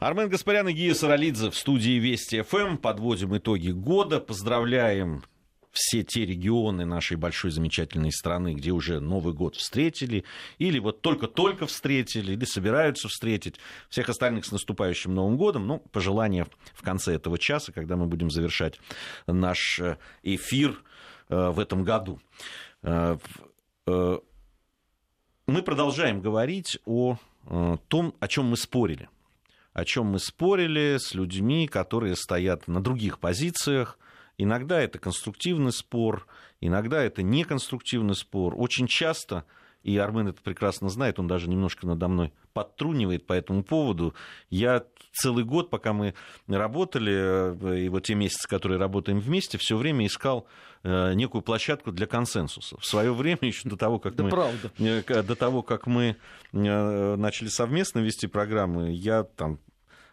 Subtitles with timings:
[0.00, 2.76] Армен Гаспарян и Гия Саралидзе в студии Вести ФМ.
[2.76, 4.20] Подводим итоги года.
[4.20, 5.24] Поздравляем
[5.72, 10.24] все те регионы нашей большой замечательной страны, где уже Новый год встретили,
[10.58, 13.56] или вот только-только встретили, или собираются встретить.
[13.88, 15.66] Всех остальных с наступающим Новым годом.
[15.66, 18.78] Ну, пожелания в конце этого часа, когда мы будем завершать
[19.26, 20.80] наш э, эфир
[21.28, 22.20] э, в этом году.
[22.82, 23.18] Э,
[23.84, 27.18] мы продолжаем говорить о
[27.88, 29.08] том, о чем мы спорили
[29.78, 33.96] о чем мы спорили с людьми, которые стоят на других позициях.
[34.36, 36.26] Иногда это конструктивный спор,
[36.60, 38.54] иногда это неконструктивный спор.
[38.56, 39.44] Очень часто,
[39.84, 44.14] и Армен это прекрасно знает, он даже немножко надо мной подтрунивает по этому поводу.
[44.50, 46.14] Я целый год, пока мы
[46.48, 50.48] работали, э, и вот те месяцы, которые работаем вместе, все время искал
[50.82, 52.76] э, некую площадку для консенсуса.
[52.78, 54.72] В свое время, еще до того, как да мы, правда.
[54.78, 56.16] Э, до того, как мы
[56.50, 59.60] начали совместно вести программы, я там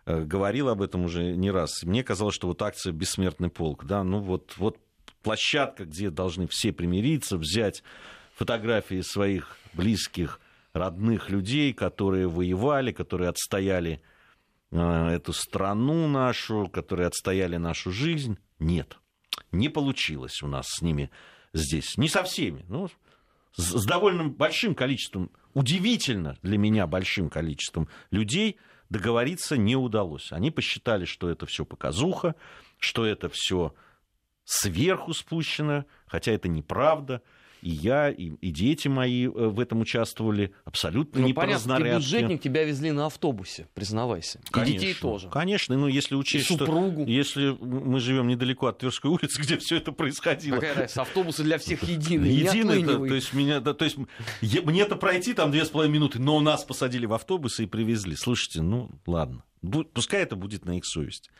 [0.05, 1.83] говорил об этом уже не раз.
[1.83, 4.77] Мне казалось, что вот акция «Бессмертный полк», да, ну вот, вот
[5.23, 7.83] площадка, где должны все примириться, взять
[8.35, 10.39] фотографии своих близких,
[10.73, 14.01] родных людей, которые воевали, которые отстояли
[14.71, 18.37] э, эту страну нашу, которые отстояли нашу жизнь.
[18.59, 18.97] Нет,
[19.51, 21.09] не получилось у нас с ними
[21.53, 21.97] здесь.
[21.97, 22.89] Не со всеми, ну,
[23.55, 28.57] с довольно большим количеством, удивительно для меня большим количеством людей–
[28.95, 30.31] договориться не удалось.
[30.31, 32.33] Они посчитали, что это все показуха,
[32.79, 33.75] что это все
[34.45, 37.21] сверху спущено, хотя это неправда
[37.65, 41.55] и я, и, и дети мои э, в этом участвовали абсолютно ну, не понятно, по
[41.55, 41.93] разнарядке.
[41.93, 44.39] Ты бюджетник, тебя везли на автобусе, признавайся.
[44.51, 45.29] Конечно, и детей тоже.
[45.29, 47.01] Конечно, ну если учесть, и супругу.
[47.01, 50.57] что если мы живем недалеко от Тверской улицы, где все это происходило.
[50.57, 52.37] Какая разница, автобусы для всех единые.
[52.37, 53.97] Единые, да, то есть меня, да, то есть
[54.41, 58.15] мне-то пройти там две с половиной минуты, но нас посадили в автобусы и привезли.
[58.15, 59.43] Слушайте, ну ладно,
[59.95, 61.31] пускай это будет на их совесть.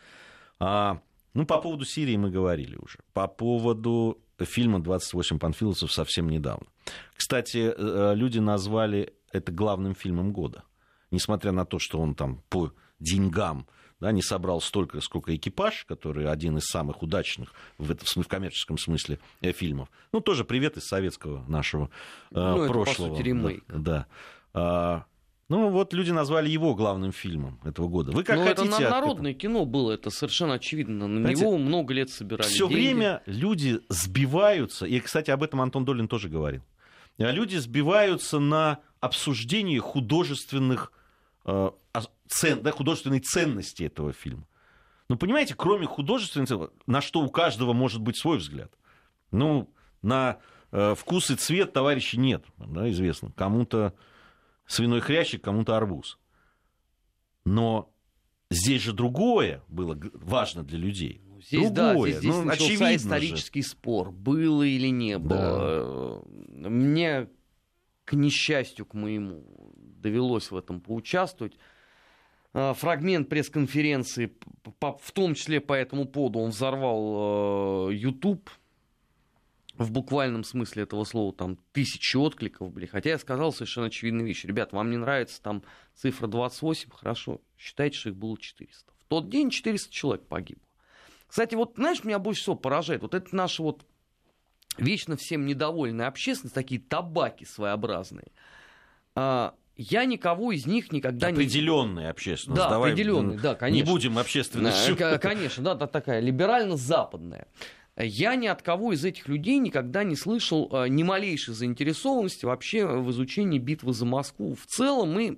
[0.58, 1.02] А,
[1.36, 2.98] ну, по поводу Сирии мы говорили уже.
[3.14, 6.68] По поводу фильма «28 панфиловцев» совсем недавно.
[7.16, 10.64] Кстати, э, люди назвали это главным фильмом года.
[11.12, 13.68] Несмотря на то, что он там по деньгам
[14.00, 18.78] да, не собрал столько, сколько экипаж, который один из самых удачных в, это, в коммерческом
[18.78, 19.90] смысле э, фильмов.
[20.12, 21.90] Ну, тоже привет из советского нашего
[22.32, 23.08] э, ну, прошлого.
[23.08, 23.64] Это, по сути, ремейк.
[23.68, 24.08] Да.
[24.54, 25.06] да.
[25.48, 28.12] А, ну, вот люди назвали его главным фильмом этого года.
[28.12, 28.68] Вы как Но хотите?
[28.68, 29.40] это народное это...
[29.40, 31.08] кино было, это совершенно очевидно.
[31.08, 32.74] На Знаете, него много лет собирали Все деньги.
[32.74, 36.62] время люди сбиваются, и, кстати, об этом Антон Долин тоже говорил.
[37.18, 40.92] А люди сбиваются на обсуждении художественных
[41.46, 41.70] э,
[42.28, 44.48] цен, да, художественной ценности этого фильма.
[45.08, 48.72] Ну, понимаете, кроме художественной ценности, на что у каждого может быть свой взгляд.
[49.32, 49.70] Ну,
[50.02, 50.40] на
[50.72, 53.32] э, вкус и цвет товарищей нет, да, известно.
[53.32, 53.94] Кому-то
[54.68, 56.20] свиной хрящик, кому-то арбуз.
[57.46, 57.94] Но
[58.50, 61.22] здесь же другое было важно для людей.
[61.28, 61.74] Ну, здесь, другое.
[61.74, 63.70] да, здесь, здесь ну, начался исторический же.
[63.70, 66.24] спор, было или не было.
[66.50, 66.70] Да.
[66.70, 67.30] Мне,
[68.04, 69.44] к несчастью, к моему,
[69.76, 71.58] довелось в этом поучаствовать.
[72.54, 74.32] А, фрагмент пресс-конференции,
[74.80, 78.50] в том числе по этому поводу, он взорвал э, YouTube
[79.78, 82.86] в буквальном смысле этого слова, там, тысячи откликов были.
[82.86, 84.46] Хотя я сказал совершенно очевидную вещь.
[84.46, 85.64] Ребят, вам не нравится там
[85.94, 86.90] цифра 28?
[86.92, 88.92] Хорошо, считайте, что их было 400.
[88.92, 90.64] В тот день 400 человек погибло.
[91.28, 93.86] Кстати, вот знаешь, меня больше всего поражает, вот это наша вот
[94.78, 98.32] вечно всем недовольная общественность, такие табаки своеобразные.
[99.16, 101.36] А, я никого из них никогда не...
[101.36, 102.62] Определенная общественность.
[102.62, 103.86] Да, Давай определенная, да, конечно.
[103.86, 104.98] Не будем общественностью.
[105.20, 107.48] Конечно, да, да, такая либерально-западная.
[107.98, 112.86] Я ни от кого из этих людей никогда не слышал э, ни малейшей заинтересованности вообще
[112.86, 114.56] в изучении битвы за Москву.
[114.56, 115.38] В целом мы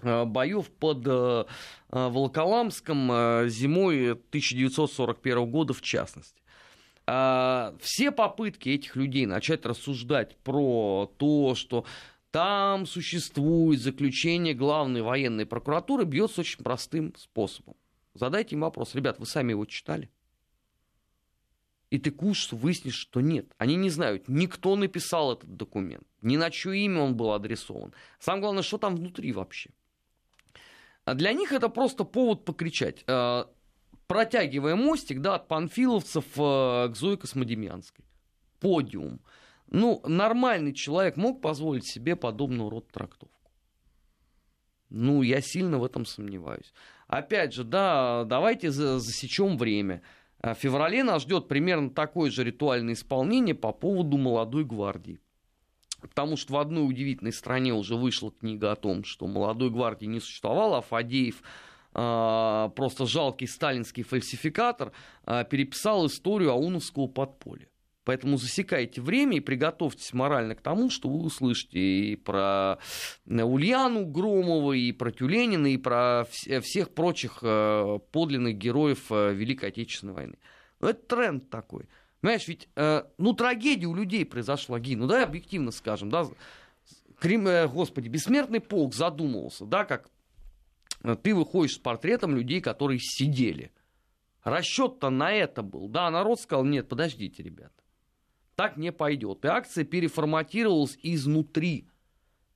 [0.00, 1.44] э, боев под э,
[1.90, 6.40] Волоколамском зимой 1941 года в частности.
[7.06, 11.84] А, все попытки этих людей начать рассуждать про то, что
[12.32, 17.76] там существует заключение главной военной прокуратуры, бьется очень простым способом.
[18.14, 20.10] Задайте им вопрос, ребят, вы сами его читали?
[21.90, 23.52] И ты кушаешь, выяснишь, что нет.
[23.58, 27.92] Они не знают, никто написал этот документ, ни на чье имя он был адресован.
[28.18, 29.70] Самое главное, что там внутри вообще.
[31.04, 33.04] А для них это просто повод покричать.
[33.06, 33.48] А,
[34.08, 38.04] протягивая мостик да, от панфиловцев э, к Зое Космодемьянской.
[38.58, 39.20] Подиум.
[39.68, 43.52] Ну, нормальный человек мог позволить себе подобного рода трактовку.
[44.88, 46.72] Ну, я сильно в этом сомневаюсь.
[47.08, 50.02] Опять же, да, давайте засечем время.
[50.46, 55.18] А в феврале нас ждет примерно такое же ритуальное исполнение по поводу молодой гвардии.
[56.00, 60.20] Потому что в одной удивительной стране уже вышла книга о том, что молодой гвардии не
[60.20, 61.42] существовало, а Фадеев
[61.90, 64.92] просто жалкий сталинский фальсификатор,
[65.24, 67.66] переписал историю Ауновского подполья.
[68.06, 72.78] Поэтому засекайте время и приготовьтесь морально к тому, что вы услышите и про
[73.26, 79.70] э, Ульяну Громову, и про Тюленина, и про всех прочих э, подлинных героев э, Великой
[79.70, 80.38] Отечественной войны.
[80.78, 81.88] Но это тренд такой.
[82.20, 82.68] Понимаешь, ведь,
[83.18, 86.26] ну, трагедия у людей произошла, Ги, ну, да, объективно скажем, да,
[87.18, 90.08] Крим, господи, бессмертный полк задумывался, да, как
[91.22, 93.70] ты выходишь с портретом людей, которые сидели.
[94.44, 97.85] Расчет-то на это был, да, народ сказал, нет, подождите, ребята
[98.56, 99.44] так не пойдет.
[99.44, 101.88] И акция переформатировалась изнутри.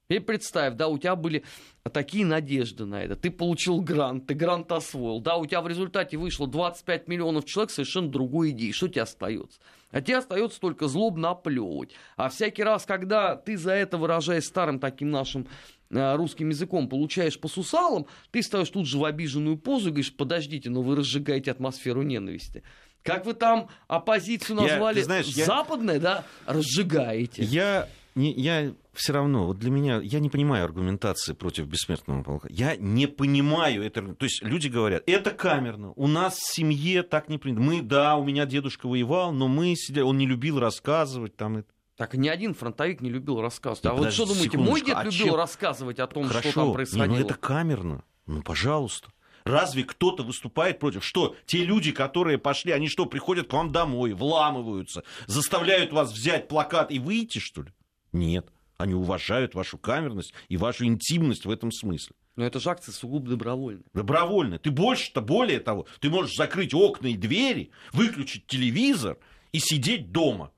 [0.09, 1.45] И представь, да, у тебя были
[1.93, 3.15] такие надежды на это.
[3.15, 5.21] Ты получил грант, ты грант освоил.
[5.21, 8.73] Да, у тебя в результате вышло 25 миллионов человек совершенно другой идеи.
[8.73, 9.61] Что тебе остается?
[9.93, 11.91] А тебе остается только злобно оплевывать.
[12.17, 15.47] А всякий раз, когда ты за это, выражаясь старым таким нашим
[15.91, 20.17] э, русским языком, получаешь по сусалам, ты ставишь тут же в обиженную позу и говоришь,
[20.17, 22.65] подождите, но вы разжигаете атмосферу ненависти.
[23.03, 24.99] Как вы там оппозицию назвали?
[24.99, 26.01] Я, знаешь, Западная, я...
[26.01, 26.25] да?
[26.47, 27.43] Разжигаете.
[27.43, 32.49] Я, не, я все равно, вот для меня, я не понимаю аргументации против бессмертного полка.
[32.51, 34.15] Я не понимаю это.
[34.15, 37.63] То есть люди говорят, это камерно, у нас в семье так не принято.
[37.63, 41.65] Мы, да, у меня дедушка воевал, но мы сидели, он не любил рассказывать там.
[41.97, 43.83] Так ни один фронтовик не любил рассказывать.
[43.83, 45.35] Да, а вот что думаете, мой дед а любил чем...
[45.35, 47.07] рассказывать о том, Хорошо, что там происходило?
[47.07, 48.05] Не, ну это камерно.
[48.27, 49.11] Ну, пожалуйста.
[49.51, 51.05] Разве кто-то выступает против?
[51.05, 56.49] Что, те люди, которые пошли, они что, приходят к вам домой, вламываются, заставляют вас взять
[56.49, 57.71] плакат и выйти, что ли?
[58.13, 58.47] Нет.
[58.79, 62.15] Они уважают вашу камерность и вашу интимность в этом смысле.
[62.37, 63.85] Но это же акция сугубо добровольная.
[63.93, 64.59] Добровольная.
[64.59, 69.19] Ты больше-то, более того, ты можешь закрыть окна и двери, выключить телевизор
[69.53, 70.53] и сидеть дома.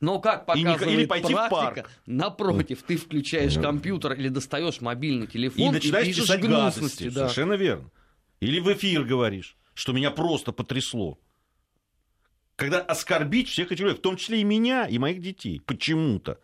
[0.00, 1.90] Но как показывает и не, или пойти практика, в парк.
[2.04, 6.38] напротив, ты включаешь компьютер или достаешь мобильный телефон и, начинаешь и пишешь.
[6.38, 7.28] Гадости, да.
[7.28, 7.90] Совершенно верно.
[8.40, 11.18] Или в эфир говоришь, что меня просто потрясло.
[12.56, 16.38] Когда оскорбить всех этих людей, в том числе и меня, и моих детей, почему-то.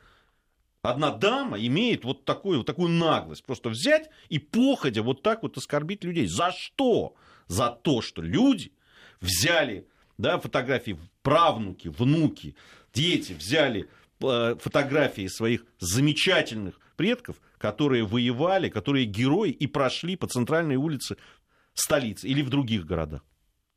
[0.83, 5.57] Одна дама имеет вот такую, вот такую наглость, просто взять и походя вот так вот
[5.57, 6.27] оскорбить людей.
[6.27, 7.15] За что?
[7.47, 8.73] За то, что люди
[9.21, 9.87] взяли
[10.19, 12.57] да, фотографии правнуки, внуки,
[12.93, 13.89] дети взяли
[14.21, 21.17] э, фотографии своих замечательных предков, которые воевали, которые герои и прошли по центральной улице
[21.75, 23.23] столице или в других городах.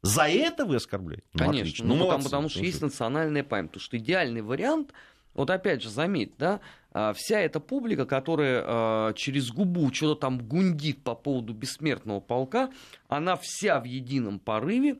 [0.01, 1.25] За это вы оскорбляете?
[1.33, 1.85] Ну, Конечно, отлично.
[1.87, 3.71] ну, ну потому, потому что есть национальная память.
[3.71, 4.93] Потому что идеальный вариант,
[5.33, 6.61] вот опять же, заметь, да,
[6.91, 12.71] а, вся эта публика, которая а, через губу что-то там гундит по поводу бессмертного полка,
[13.07, 14.99] она вся в едином порыве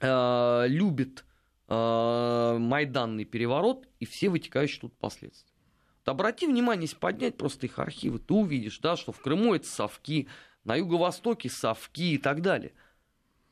[0.00, 1.24] а, любит
[1.68, 5.54] майданный переворот и все вытекающие тут последствия.
[6.00, 9.68] Вот обрати внимание, если поднять просто их архивы, ты увидишь, да, что в Крыму это
[9.68, 10.26] совки,
[10.64, 12.72] на юго-востоке совки и так далее.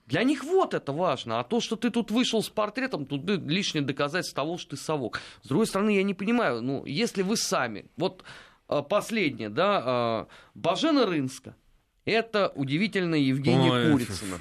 [0.06, 1.38] Для них вот это важно.
[1.38, 5.20] А то, что ты тут вышел с портретом, тут лишнее доказательство того, что ты совок.
[5.42, 8.24] С другой стороны, я не понимаю, ну, если вы сами, вот
[8.68, 11.54] э, последнее, да, э, Бажена Рынска,
[12.06, 14.38] это удивительная Евгения Ой, Курицына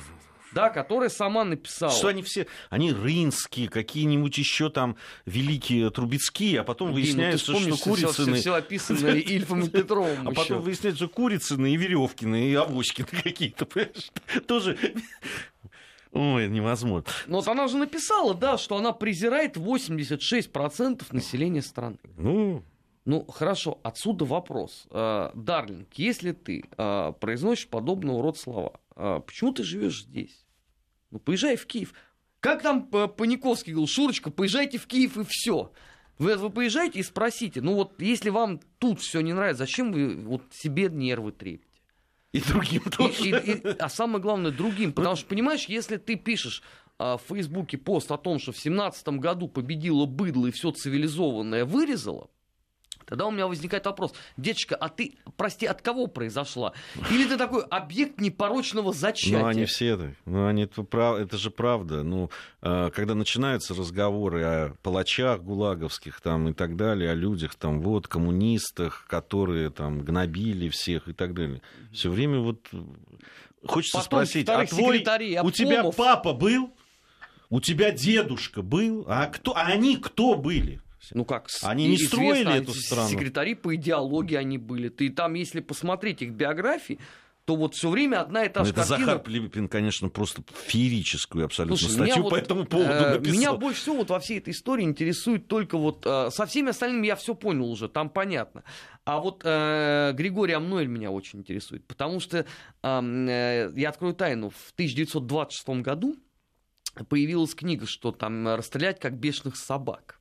[0.57, 1.91] да, которая сама написала.
[1.91, 7.59] Что они все, они рынские, какие-нибудь еще там великие Трубецкие, а потом Блин, выясняется, ну,
[7.59, 8.33] что Курицыны...
[8.33, 13.07] Все, все описано Ильфом и Петровым А потом выясняется, что Курицыны и Веревкины, и Авоськины
[13.23, 14.11] какие-то, понимаешь?
[14.47, 14.77] Тоже...
[16.11, 17.07] Ой, невозможно.
[17.27, 21.97] Но вот она же написала, да, что она презирает 86% населения страны.
[22.17, 22.63] Ну,
[23.05, 24.87] ну, хорошо, отсюда вопрос.
[24.89, 30.46] Э, Дарлинг, если ты э, произносишь подобного рода слова, э, почему ты живешь здесь?
[31.11, 31.93] Ну, поезжай в Киев.
[32.39, 35.71] Как там Паниковский говорил, Шурочка, поезжайте в Киев и все.
[36.17, 40.15] Вы, вы поезжайте и спросите, ну вот если вам тут все не нравится, зачем вы
[40.15, 41.67] вот себе нервы трепите?
[42.33, 43.23] И другим тоже.
[43.23, 44.93] И, и, и, а самое главное, другим.
[44.93, 46.61] Потому что, понимаешь, если ты пишешь
[46.99, 51.65] а, в Фейсбуке пост о том, что в семнадцатом году победило быдло и все цивилизованное
[51.65, 52.29] вырезало,
[53.07, 56.73] Тогда у меня возникает вопрос, деточка, а ты, прости, от кого произошла?
[57.09, 59.39] Или ты такой объект непорочного зачатия?
[59.39, 60.85] Ну, они все это, ну, они, это,
[61.17, 62.03] это же правда.
[62.03, 62.29] Ну,
[62.61, 68.09] а, когда начинаются разговоры о палачах гулаговских там и так далее, о людях там, вот,
[68.09, 71.61] коммунистах, которые там гнобили всех и так далее,
[71.93, 72.67] все время вот
[73.65, 74.99] хочется Потом спросить, а твой,
[75.43, 76.73] у тебя папа был?
[77.49, 79.05] У тебя дедушка был?
[79.07, 80.81] А, кто, а они кто были?
[81.13, 81.47] Ну как?
[81.63, 83.09] Они не строили эту страну.
[83.09, 84.89] Секретари по идеологии они были.
[84.89, 86.99] Ты там, если посмотреть их биографии,
[87.47, 89.05] то вот все время одна и та же это картина.
[89.05, 93.37] Захар Пилипин, конечно, просто феерическую абсолютно Слушай, статью по вот, этому поводу э, написал.
[93.37, 96.05] Меня больше всего вот во всей этой истории интересует только вот...
[96.05, 98.65] Э, со всеми остальными я все понял уже, там понятно.
[99.05, 102.45] А вот э, Григорий Амноэль меня очень интересует, потому что,
[102.83, 106.17] э, я открою тайну, в 1926 году
[107.07, 110.16] появилась книга, что там расстрелять как бешеных собак.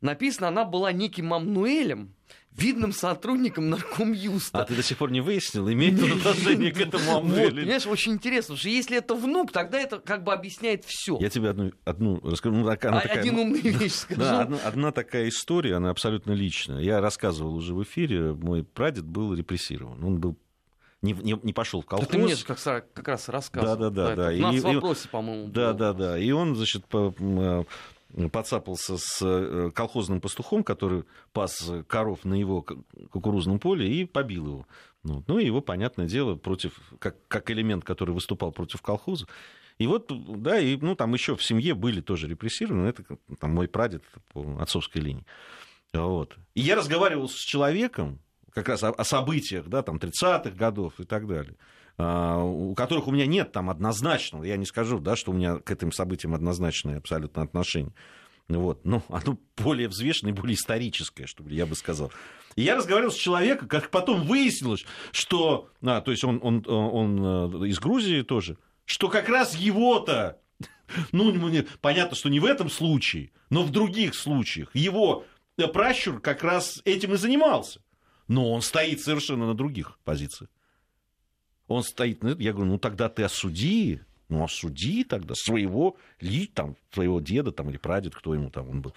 [0.00, 2.14] Написана она была неким Амнуэлем,
[2.52, 4.60] видным сотрудником наркомюста.
[4.60, 7.50] А ты до сих пор не выяснил, имеет он отношение к этому Амнуэлю?
[7.50, 11.18] Вот, понимаешь, очень интересно, что если это внук, тогда это как бы объясняет все.
[11.20, 12.54] Я тебе одну, одну расскажу.
[12.54, 14.20] Ну, а, такая, один ну, умный вещь скажу.
[14.20, 16.80] Да, одна, одна такая история, она абсолютно личная.
[16.80, 20.02] Я рассказывал уже в эфире, мой прадед был репрессирован.
[20.04, 20.36] Он был
[21.00, 22.08] не, не, не пошел в колхоз.
[22.08, 23.76] ты мне же как, как раз рассказывал.
[23.76, 24.16] Да, да, да.
[24.16, 24.36] да.
[24.36, 25.48] У нас и, в вопросе, по-моему.
[25.48, 26.18] Да, да, да.
[26.18, 27.14] И он, значит, по,
[28.32, 34.66] подцапался с э, колхозным пастухом, который пас коров на его кукурузном поле и побил его.
[35.02, 39.26] Ну, ну его, понятное дело, против, как, как элемент, который выступал против колхоза.
[39.78, 40.10] И вот,
[40.42, 43.04] да, и, ну, там еще в семье были тоже репрессированы, это
[43.38, 45.24] там мой прадед по отцовской линии.
[45.92, 46.36] Вот.
[46.54, 48.18] И я разговаривал с человеком,
[48.52, 51.54] как раз о, о событиях, да, там, 30-х годов и так далее,
[51.96, 55.56] а, у которых у меня нет там однозначного, я не скажу, да, что у меня
[55.56, 57.92] к этим событиям однозначное абсолютно отношение.
[58.48, 58.84] Вот.
[58.84, 62.10] Ну, оно более взвешенное, более историческое, что ли, я бы сказал.
[62.56, 65.70] И я разговаривал с человеком, как потом выяснилось, что...
[65.82, 70.40] А, то есть он, он, он, он э, из Грузии тоже, что как раз его-то
[71.12, 71.34] ну,
[71.80, 75.24] понятно, что не в этом случае, но в других случаях его
[75.72, 77.80] пращур как раз этим и занимался
[78.28, 80.50] но он стоит совершенно на других позициях.
[81.66, 87.20] Он стоит, я говорю, ну тогда ты осуди, ну осуди тогда своего, ли, там, своего
[87.20, 88.94] деда там, или прадед, кто ему там он был.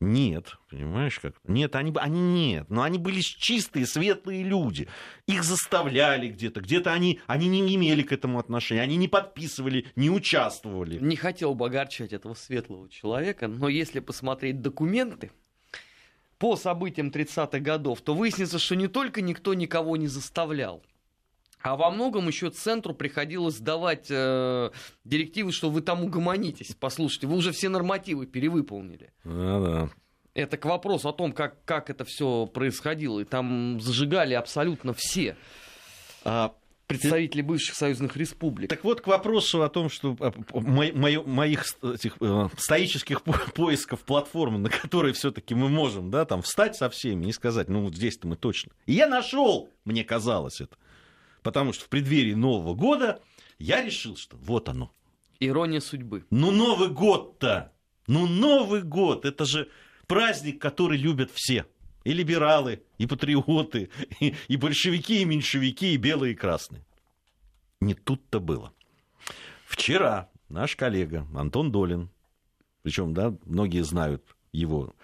[0.00, 1.34] Нет, понимаешь как?
[1.44, 2.68] Нет, они, они нет.
[2.68, 4.88] Но они были чистые, светлые люди.
[5.26, 6.60] Их заставляли где-то.
[6.60, 8.82] Где-то они, они не имели к этому отношения.
[8.82, 10.98] Они не подписывали, не участвовали.
[10.98, 15.30] Не хотел бы огорчать этого светлого человека, но если посмотреть документы,
[16.38, 20.82] по событиям 30-х годов, то выяснится, что не только никто никого не заставлял,
[21.64, 24.70] а во многом еще центру приходилось давать э,
[25.04, 26.76] директивы, что вы там угомонитесь.
[26.78, 29.12] Послушайте, вы уже все нормативы перевыполнили.
[29.24, 29.88] Да-да.
[30.34, 33.20] Это к вопросу о том, как, как это все происходило.
[33.20, 35.38] И там зажигали абсолютно все.
[36.22, 36.54] А
[36.86, 38.68] представители бывших союзных республик.
[38.68, 44.70] Так вот, к вопросу о том, что а, моих этих, э, стоических поисков платформы, на
[44.70, 48.36] которой все-таки мы можем да, там, встать со всеми и сказать, ну вот здесь-то мы
[48.36, 48.72] точно.
[48.86, 50.76] И я нашел, мне казалось это.
[51.42, 53.20] Потому что в преддверии Нового года
[53.58, 54.92] я решил, что вот оно.
[55.40, 56.24] Ирония судьбы.
[56.30, 57.72] Ну Новый год-то!
[58.06, 59.24] Ну Новый год!
[59.24, 59.68] Это же
[60.06, 61.66] праздник, который любят все
[62.04, 66.84] и либералы, и патриоты, и, и большевики, и меньшевики, и белые, и красные.
[67.80, 68.72] Не тут-то было.
[69.66, 72.10] Вчера наш коллега Антон Долин,
[72.82, 74.94] причем, да, многие знают его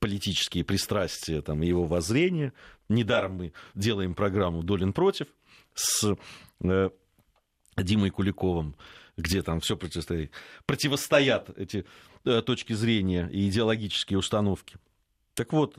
[0.00, 2.52] политические пристрастия, там, его воззрения.
[2.88, 5.28] Недаром мы делаем программу «Долин против»
[5.74, 6.16] с
[6.64, 6.90] э,
[7.76, 8.74] Димой Куликовым,
[9.16, 10.32] где там все противостоит,
[10.66, 11.86] противостоят эти
[12.24, 14.76] э, точки зрения и идеологические установки.
[15.34, 15.78] Так вот,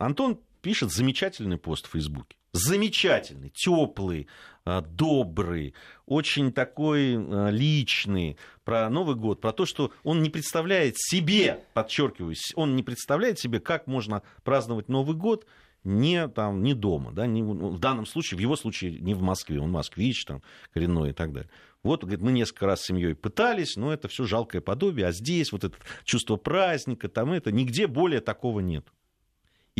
[0.00, 2.36] Антон пишет замечательный пост в Фейсбуке.
[2.52, 4.26] Замечательный, теплый,
[4.64, 5.74] а, добрый,
[6.06, 12.34] очень такой а, личный про Новый год, про то, что он не представляет себе, подчеркиваю,
[12.56, 15.46] он не представляет себе, как можно праздновать Новый год
[15.84, 19.60] не, там, не дома, да, не, в данном случае, в его случае не в Москве,
[19.60, 20.42] он москвич, там,
[20.72, 21.50] коренной и так далее.
[21.82, 25.52] Вот, говорит, мы несколько раз с семьей пытались, но это все жалкое подобие, а здесь
[25.52, 28.86] вот это чувство праздника, там это, нигде более такого нет.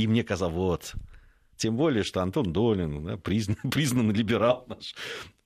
[0.00, 0.94] И мне казалось, вот,
[1.58, 4.94] тем более, что Антон Долин, да, признан, признанный либерал наш,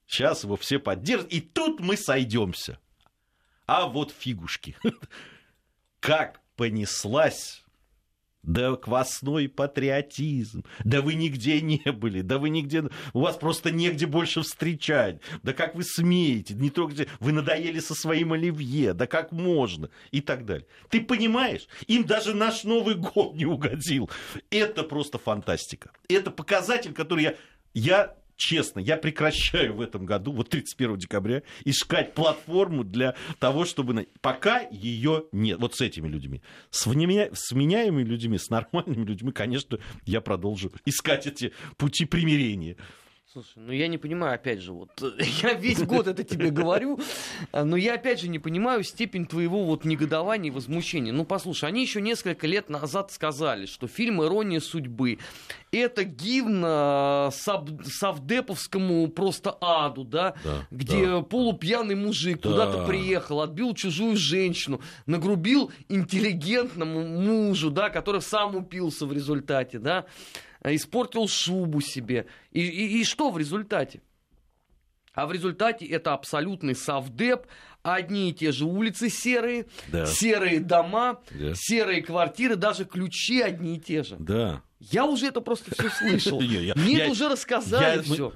[0.07, 2.79] сейчас его все поддержат, и тут мы сойдемся.
[3.67, 4.77] А вот фигушки.
[6.01, 7.64] Как понеслась
[8.47, 14.07] да квасной патриотизм, да вы нигде не были, да вы нигде, у вас просто негде
[14.07, 19.33] больше встречать, да как вы смеете, не трогайте, вы надоели со своим оливье, да как
[19.33, 20.67] можно, и так далее.
[20.91, 24.11] Ты понимаешь, им даже наш Новый год не угодил.
[24.51, 25.91] Это просто фантастика.
[26.09, 27.35] Это показатель, который я,
[27.75, 34.09] я честно, я прекращаю в этом году, вот 31 декабря, искать платформу для того, чтобы...
[34.21, 35.59] Пока ее нет.
[35.59, 36.43] Вот с этими людьми.
[36.71, 37.31] С, вменя...
[37.33, 42.77] с вменяемыми людьми, с нормальными людьми, конечно, я продолжу искать эти пути примирения.
[43.35, 44.91] Слушай, ну я не понимаю, опять же, вот
[45.43, 47.01] я весь год это тебе говорю,
[47.53, 51.13] но я опять же не понимаю степень твоего вот негодования и возмущения.
[51.13, 55.19] Ну послушай, они еще несколько лет назад сказали, что фильм «Ирония судьбы»
[55.73, 61.23] это гимн э, сав, Савдеповскому просто аду, да, да где да.
[61.23, 62.51] полупьяный мужик да.
[62.51, 70.07] куда-то приехал, отбил чужую женщину, нагрубил интеллигентному мужу, да, который сам упился в результате, да,
[70.73, 72.27] испортил шубу себе.
[72.53, 74.01] И, и, и что в результате?
[75.13, 77.47] А в результате это абсолютный совдеп,
[77.83, 80.07] одни и те же улицы серые, да.
[80.07, 81.53] серые дома, да.
[81.55, 84.17] серые квартиры, даже ключи одни и те же.
[84.19, 84.63] Да.
[84.81, 86.41] Я уже это просто все слышал.
[86.77, 88.33] Мне уже рассказали все.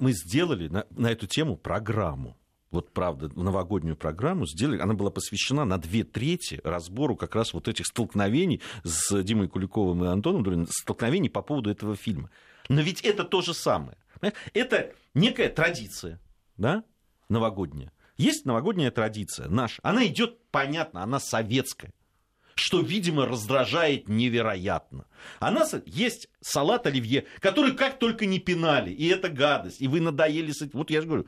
[0.00, 2.36] Мы сделали на эту тему программу
[2.72, 7.68] вот правда, новогоднюю программу сделали, она была посвящена на две трети разбору как раз вот
[7.68, 12.30] этих столкновений с Димой Куликовым и Антоном Дуриным, столкновений по поводу этого фильма.
[12.68, 13.96] Но ведь это то же самое.
[14.54, 16.20] Это некая традиция,
[16.56, 16.84] да,
[17.28, 17.92] новогодняя.
[18.16, 19.80] Есть новогодняя традиция наша.
[19.82, 21.92] Она идет, понятно, она советская
[22.54, 25.06] что, видимо, раздражает невероятно.
[25.40, 30.52] Она есть салат оливье, который как только не пинали, и это гадость, и вы надоели
[30.52, 30.78] с этим.
[30.78, 31.26] Вот я же говорю,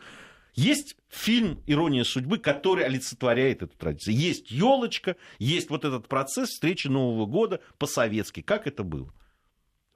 [0.54, 4.14] есть фильм «Ирония судьбы», который олицетворяет эту традицию.
[4.14, 8.40] Есть елочка, есть вот этот процесс встречи Нового года по-советски.
[8.42, 9.12] Как это было?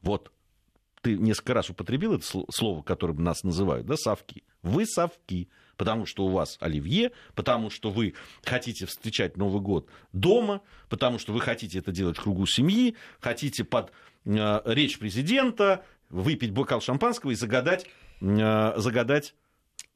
[0.01, 0.33] Вот.
[1.01, 4.43] Ты несколько раз употребил это слово, которым нас называют, да, совки.
[4.63, 10.61] Вы совки, потому что у вас оливье, потому что вы хотите встречать Новый год дома,
[10.89, 13.93] потому что вы хотите это делать в кругу семьи, хотите под
[14.25, 17.87] э, речь президента выпить бокал шампанского и загадать,
[18.21, 19.35] э, загадать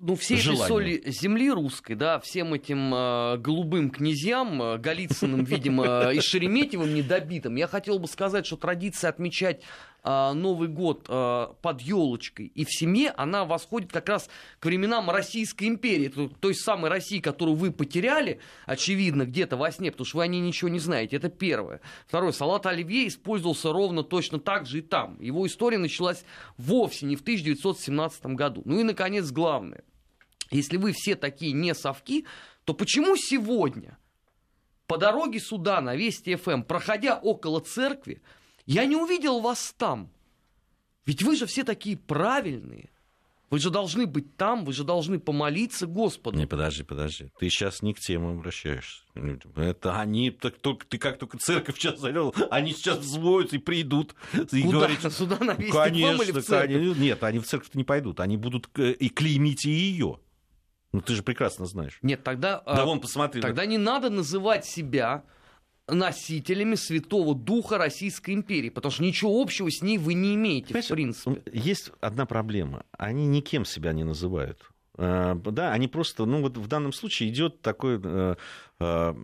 [0.03, 6.11] ну, все этой соли земли русской, да, всем этим э, голубым князьям, э, Голицыным, видимо,
[6.11, 9.63] и Шереметьевым недобитым, я хотел бы сказать, что традиция отмечать
[10.03, 14.29] э, Новый год э, под елочкой и в семье, она восходит как раз
[14.59, 19.93] к временам Российской империи, то, той самой России, которую вы потеряли, очевидно, где-то во сне,
[19.93, 21.81] потому что вы о ней ничего не знаете, это первое.
[22.09, 25.17] Второе, салат оливье использовался ровно точно так же и там.
[25.21, 26.25] Его история началась
[26.57, 28.63] вовсе не в 1917 году.
[28.65, 29.85] Ну и, наконец, главное
[30.53, 32.27] если вы все такие не совки,
[32.65, 33.99] то почему сегодня
[34.87, 38.23] по дороге сюда на Вести ФМ, проходя около церкви,
[38.67, 40.11] я не увидел вас там?
[41.07, 42.91] Ведь вы же все такие правильные.
[43.53, 46.39] Вы же должны быть там, вы же должны помолиться Господу.
[46.39, 47.31] Не, подожди, подожди.
[47.39, 49.03] Ты сейчас не к тему обращаешься.
[49.57, 54.15] Это они, так, только, ты как только церковь сейчас завел, они сейчас взвоются и придут.
[54.53, 54.79] И Куда?
[54.79, 56.73] Говорят, Сюда на весь конечно, или в церковь?
[56.73, 57.03] Конечно.
[57.03, 58.21] Нет, они в церковь не пойдут.
[58.21, 60.19] Они будут и клеймить и ее.
[60.93, 61.99] Ну ты же прекрасно знаешь.
[62.03, 62.63] Нет, тогда...
[62.67, 63.41] Да а, вон, посмотри.
[63.41, 65.25] Тогда не надо называть себя
[65.89, 70.87] носителями Святого Духа Российской империи, потому что ничего общего с ней вы не имеете, Понимаешь,
[70.87, 71.43] в принципе.
[71.53, 72.85] Есть одна проблема.
[72.97, 74.61] Они никем себя не называют.
[74.99, 78.37] А, да, они просто, ну вот в данном случае идет такой э,
[78.79, 79.15] э,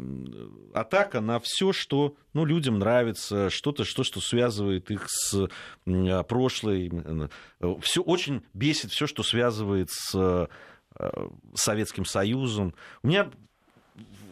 [0.74, 5.48] атака на все, что ну, людям нравится, что-то, что, что связывает их с
[5.86, 6.90] э, прошлой.
[7.82, 10.46] Все очень бесит все, что связывает с Э,
[11.54, 12.74] Советским Союзом.
[13.02, 13.30] У меня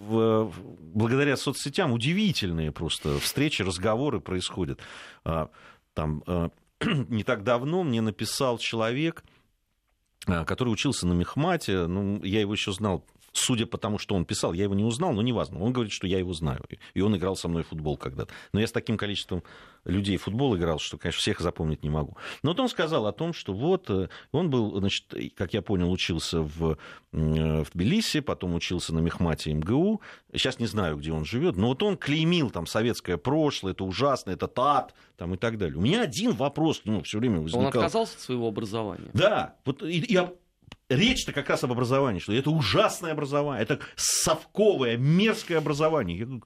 [0.08, 4.80] благодаря соцсетям удивительные просто встречи, разговоры происходят.
[5.24, 5.50] А,
[5.94, 6.48] там э,
[7.08, 9.24] не так давно мне написал человек,
[10.26, 13.04] э, который учился на Мехмате, ну, я его еще знал
[13.36, 15.60] судя по тому, что он писал, я его не узнал, но неважно.
[15.60, 16.64] Он говорит, что я его знаю.
[16.94, 18.32] И он играл со мной в футбол когда-то.
[18.52, 19.42] Но я с таким количеством
[19.84, 22.16] людей в футбол играл, что, конечно, всех запомнить не могу.
[22.42, 25.90] Но вот он сказал о том, что вот э, он был, значит, как я понял,
[25.90, 26.76] учился в,
[27.12, 30.00] э, в Тбилиси, потом учился на Мехмате МГУ.
[30.32, 34.30] Сейчас не знаю, где он живет, но вот он клеймил там советское прошлое, это ужасно,
[34.30, 35.76] это тат, там и так далее.
[35.76, 37.60] У меня один вопрос, ну, все время возникал.
[37.60, 39.10] Он отказался от своего образования.
[39.12, 40.32] Да, вот я
[40.88, 46.18] речь-то как раз об образовании, что это ужасное образование, это совковое, мерзкое образование.
[46.18, 46.44] Я говорю,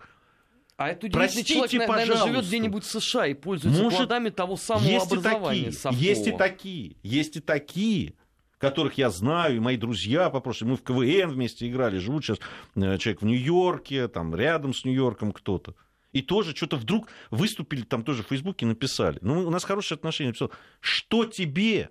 [0.77, 1.93] а это удивительный человек, пожалуйста.
[1.93, 5.69] наверное, живет где-нибудь в США и пользуется Может, плодами того самого есть образования.
[5.69, 8.15] И такие, есть и такие, есть и такие,
[8.57, 12.39] которых я знаю, и мои друзья по прошлому, мы в КВН вместе играли, живут сейчас
[12.77, 15.75] э, человек в Нью-Йорке, там рядом с Нью-Йорком кто-то.
[16.13, 19.19] И тоже что-то вдруг выступили там тоже в Фейсбуке, написали.
[19.21, 20.31] Ну, у нас хорошие отношения.
[20.31, 21.91] Написал, что тебе?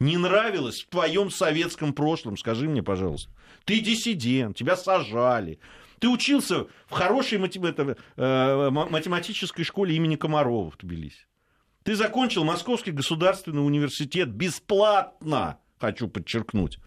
[0.00, 3.30] Не нравилось в твоем советском прошлом, скажи мне, пожалуйста.
[3.64, 5.58] Ты диссидент, тебя сажали.
[5.98, 11.26] Ты учился в хорошей э, математической школе имени Комарова в Тбилиси.
[11.82, 16.78] Ты закончил Московский государственный университет бесплатно, хочу подчеркнуть.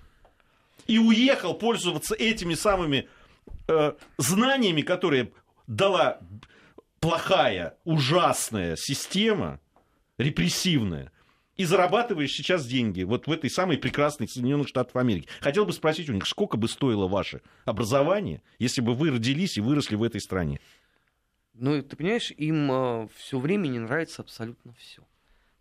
[0.88, 3.10] И уехал пользоваться этими самыми
[3.68, 5.34] э, знаниями, которые
[5.68, 6.20] дала
[7.00, 9.60] плохая, ужасная система,
[10.18, 11.12] репрессивная,
[11.58, 15.28] и зарабатываешь сейчас деньги вот в этой самой прекрасной Соединенных Штатах Америки.
[15.42, 19.62] Хотел бы спросить у них, сколько бы стоило ваше образование, если бы вы родились и
[19.62, 20.60] выросли в этой стране?
[21.54, 25.04] Ну, ты понимаешь, им э, все время не нравится абсолютно все.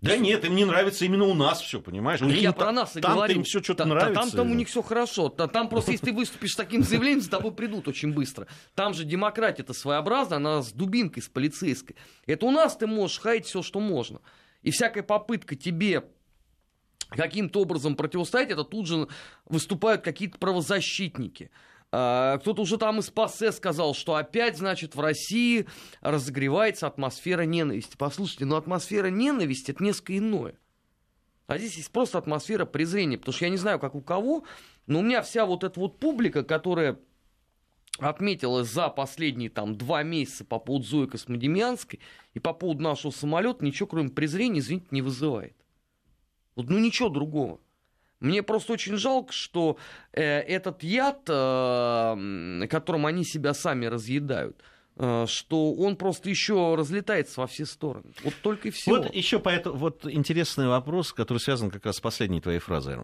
[0.01, 2.23] Да нет, им не нравится именно у нас все, понимаешь?
[2.23, 3.35] У них Я про та- нас и там-то говорю.
[3.35, 4.15] им все что-то Та- нравится.
[4.15, 5.29] Там, там у них все хорошо.
[5.29, 8.47] Та- Там просто, если ты выступишь с таким заявлением, за тобой придут очень быстро.
[8.75, 11.97] Там же демократия-то своеобразная, она с дубинкой, с полицейской.
[12.27, 14.21] Это у нас ты можешь хаять все, что можно.
[14.63, 16.05] И всякая попытка тебе
[17.09, 19.09] каким-то образом противостоять, это тут же
[19.47, 21.51] выступают какие-то правозащитники.
[21.93, 25.67] А, Кто-то уже там из ПАСЕ сказал, что опять, значит, в России
[26.01, 27.97] разогревается атмосфера ненависти.
[27.97, 30.55] Послушайте, но атмосфера ненависти это несколько иное.
[31.47, 34.45] А здесь есть просто атмосфера презрения, потому что я не знаю, как у кого,
[34.87, 37.01] но у меня вся вот эта вот публика, которая
[38.01, 42.01] отметилась за последние там два месяца по поводу Зои Космодемьянской
[42.35, 45.57] и по поводу нашего самолета, ничего кроме презрения, извините, не вызывает.
[46.57, 47.61] Вот, ну ничего другого.
[48.21, 49.79] Мне просто очень жалко, что
[50.13, 54.63] э, этот яд, э, которым они себя сами разъедают,
[54.97, 58.13] э, что он просто еще разлетается во все стороны.
[58.23, 58.97] Вот только и всего.
[58.97, 62.99] Вот еще поэтому, вот интересный вопрос, который связан как раз с последней твоей фразой.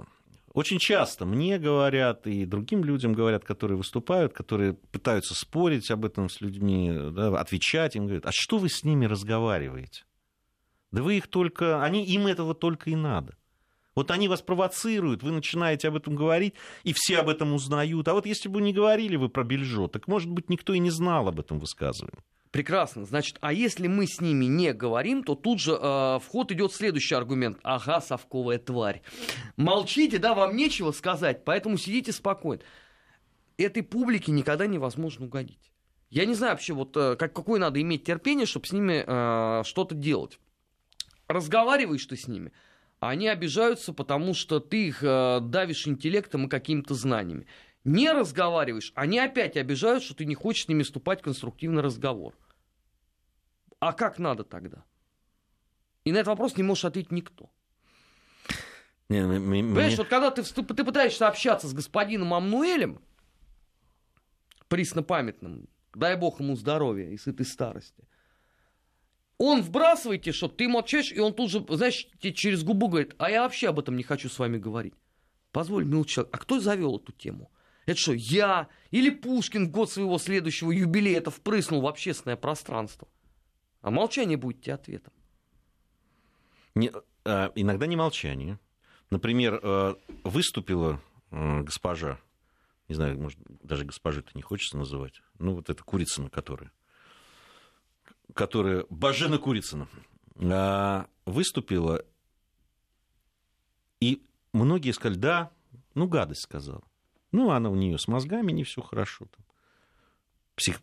[0.57, 6.31] Очень часто мне говорят и другим людям говорят, которые выступают, которые пытаются спорить об этом
[6.31, 10.07] с людьми, да, отвечать им, говорят, а что вы с ними разговариваете?
[10.93, 13.37] Да вы их только, они, им этого только и надо.
[13.95, 18.09] Вот они вас провоцируют, вы начинаете об этом говорить, и все об этом узнают.
[18.09, 20.91] А вот если бы не говорили вы про Бельжо, так, может быть, никто и не
[20.91, 22.25] знал об этом высказывании.
[22.57, 23.05] Прекрасно.
[23.05, 27.15] Значит, а если мы с ними не говорим, то тут же э, в идет следующий
[27.15, 27.59] аргумент.
[27.63, 29.03] Ага, совковая тварь.
[29.59, 32.63] Молчите, да, вам нечего сказать, поэтому сидите спокойно.
[33.59, 35.71] Этой публике никогда невозможно угодить.
[36.09, 39.63] Я не знаю вообще, вот э, как, какое надо иметь терпение, чтобы с ними э,
[39.65, 40.39] что-то делать.
[41.29, 42.53] Разговариваешь ты с ними,
[43.01, 47.47] а они обижаются, потому что ты их э, давишь интеллектом и какими-то знаниями.
[47.85, 52.33] Не разговариваешь, они опять обижают, что ты не хочешь с ними вступать в конструктивный разговор.
[53.87, 54.83] А как надо тогда?
[56.05, 57.51] И на этот вопрос не можешь ответить никто.
[59.09, 63.01] Не, м- м- Понимаешь, вот когда ты, ты пытаешься общаться с господином Амнуэлем,
[64.67, 68.03] преснопамятным, дай бог ему здоровья и сытой старости,
[69.39, 73.15] он вбрасывает тебе что ты молчишь, и он тут же, знаешь, тебе через губу говорит,
[73.19, 74.95] а я вообще об этом не хочу с вами говорить.
[75.53, 77.53] Позволь, милый человек, а кто завел эту тему?
[77.85, 83.07] Это что, я или Пушкин в год своего следующего юбилея это впрыснул в общественное пространство?
[83.87, 85.13] А молчание будет тебе ответом.
[86.75, 86.91] Не,
[87.25, 88.59] а, иногда не молчание.
[89.11, 89.95] Например, э,
[90.25, 92.19] выступила э, госпожа,
[92.89, 96.73] не знаю, может, даже госпожи-то не хочется называть, ну, вот эта Курицына, которая,
[98.35, 99.89] которая, Бажена Курицына,
[100.41, 102.05] а, выступила,
[104.01, 105.53] и многие сказали, да,
[105.95, 106.83] ну, гадость сказала.
[107.31, 109.27] Ну, она у нее с мозгами не все хорошо.
[109.27, 109.45] Там.
[110.57, 110.83] Псих...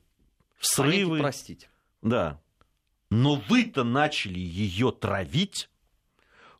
[0.61, 1.19] Срывы.
[1.19, 1.69] простить.
[2.01, 2.39] Да.
[3.13, 5.69] Но вы-то начали ее травить.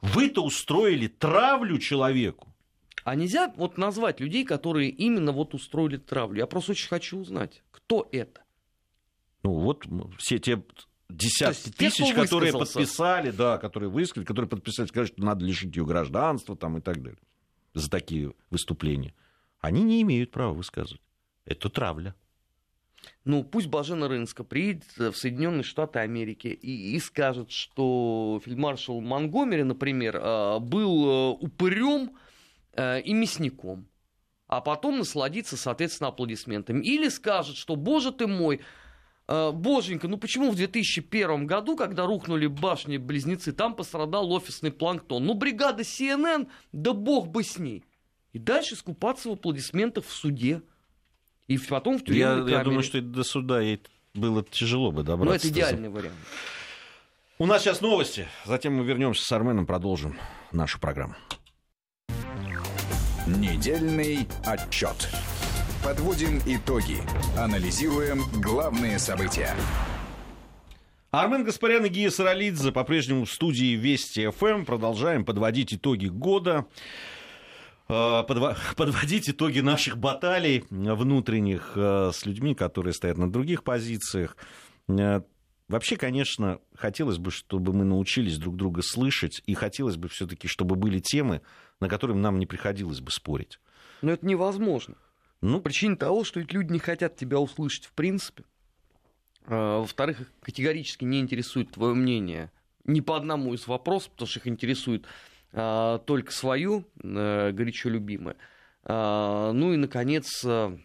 [0.01, 2.53] Вы-то устроили травлю человеку.
[3.03, 6.37] А нельзя вот назвать людей, которые именно вот устроили травлю?
[6.37, 8.41] Я просто очень хочу узнать, кто это.
[9.41, 9.87] Ну вот
[10.19, 10.63] все те
[11.09, 15.43] десятки есть те, тысяч, кто которые подписали, да, которые высказали, которые подписали, сказали, что надо
[15.43, 17.19] лишить ее гражданства там, и так далее.
[17.73, 19.15] За такие выступления.
[19.59, 21.01] Они не имеют права высказывать.
[21.45, 22.13] Это травля.
[23.25, 29.01] Ну, пусть Бажена Рынска приедет э, в Соединенные Штаты Америки и, и скажет, что фельдмаршал
[29.01, 32.11] Монгомери, например, э, был э, упырем
[32.75, 33.87] и мясником,
[34.47, 36.83] а потом насладиться, соответственно, аплодисментами.
[36.83, 38.61] Или скажет, что, боже ты мой,
[39.27, 45.23] боженька, ну почему в 2001 году, когда рухнули башни-близнецы, там пострадал офисный планктон?
[45.23, 47.83] Ну, бригада CNN, да бог бы с ней.
[48.31, 50.63] И дальше скупаться в аплодисментах в суде.
[51.53, 52.63] И потом в Я, тюремной я камере.
[52.63, 53.81] думаю, что до суда ей
[54.13, 55.29] было тяжело бы добраться.
[55.31, 56.15] Ну, это идеальный вариант.
[57.37, 58.27] У нас сейчас новости.
[58.45, 60.17] Затем мы вернемся с Арменом, продолжим
[60.51, 61.15] нашу программу.
[63.27, 65.09] Недельный отчет.
[65.83, 66.97] Подводим итоги.
[67.37, 69.53] Анализируем главные события.
[71.11, 74.65] Армен Гаспарян и Гия Саралидзе по-прежнему в студии Вести ФМ.
[74.65, 76.65] Продолжаем подводить итоги года.
[77.93, 78.23] Э,
[78.75, 84.35] Подводить итоги наших баталий внутренних э, с людьми, которые стоят на других позициях.
[84.87, 85.21] Э,
[85.69, 90.75] Вообще, конечно, хотелось бы, чтобы мы научились друг друга слышать, и хотелось бы все-таки, чтобы
[90.75, 91.41] были темы,
[91.79, 93.59] на которые нам не приходилось бы спорить.
[94.01, 94.95] Но это невозможно.
[95.41, 98.43] Ну, причине того, что люди не хотят тебя услышать в принципе.
[99.47, 102.51] Во-вторых, их категорически не интересует твое мнение
[102.83, 105.05] ни по одному из вопросов, потому что их интересует
[105.53, 108.35] только свою, а, горячо любимое.
[108.83, 110.77] А, ну и, наконец, а,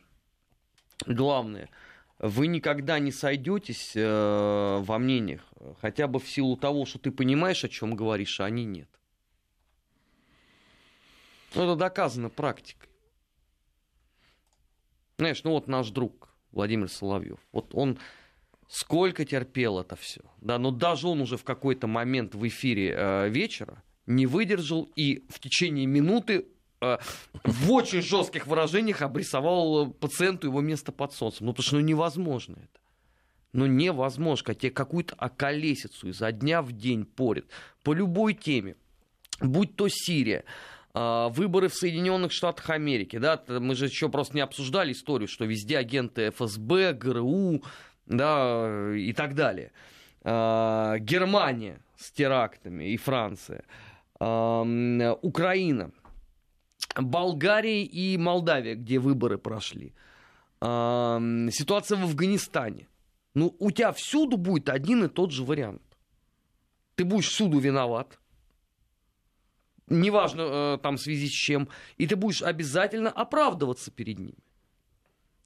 [1.06, 1.70] главное,
[2.18, 5.42] вы никогда не сойдетесь а, во мнениях,
[5.80, 8.88] хотя бы в силу того, что ты понимаешь, о чем говоришь, а они нет.
[11.54, 12.90] Ну, это доказано практикой.
[15.16, 17.98] Знаешь, ну вот наш друг Владимир Соловьев, вот он
[18.68, 23.28] сколько терпел это все, да, но даже он уже в какой-то момент в эфире э,
[23.30, 26.46] вечера не выдержал и в течение минуты
[26.80, 26.98] э,
[27.44, 31.46] в очень жестких выражениях обрисовал пациенту его место под солнцем.
[31.46, 32.80] Ну, потому что ну, невозможно это.
[33.52, 37.46] Ну, невозможно, когда тебе какую-то околесицу изо дня в день порят
[37.82, 38.76] по любой теме,
[39.40, 40.44] будь то Сирия,
[40.94, 45.44] а, выборы в Соединенных Штатах Америки, да, мы же еще просто не обсуждали историю, что
[45.44, 47.62] везде агенты ФСБ, ГРУ,
[48.06, 49.72] да, и так далее.
[50.24, 53.64] Германия с терактами и Франция,
[54.20, 55.92] Украина,
[56.96, 59.94] Болгария и Молдавия, где выборы прошли,
[60.60, 62.88] ситуация в Афганистане.
[63.34, 65.82] Ну, у тебя всюду будет один и тот же вариант.
[66.96, 68.18] Ты будешь всюду виноват,
[69.90, 74.38] неважно э, там в связи с чем, и ты будешь обязательно оправдываться перед ними.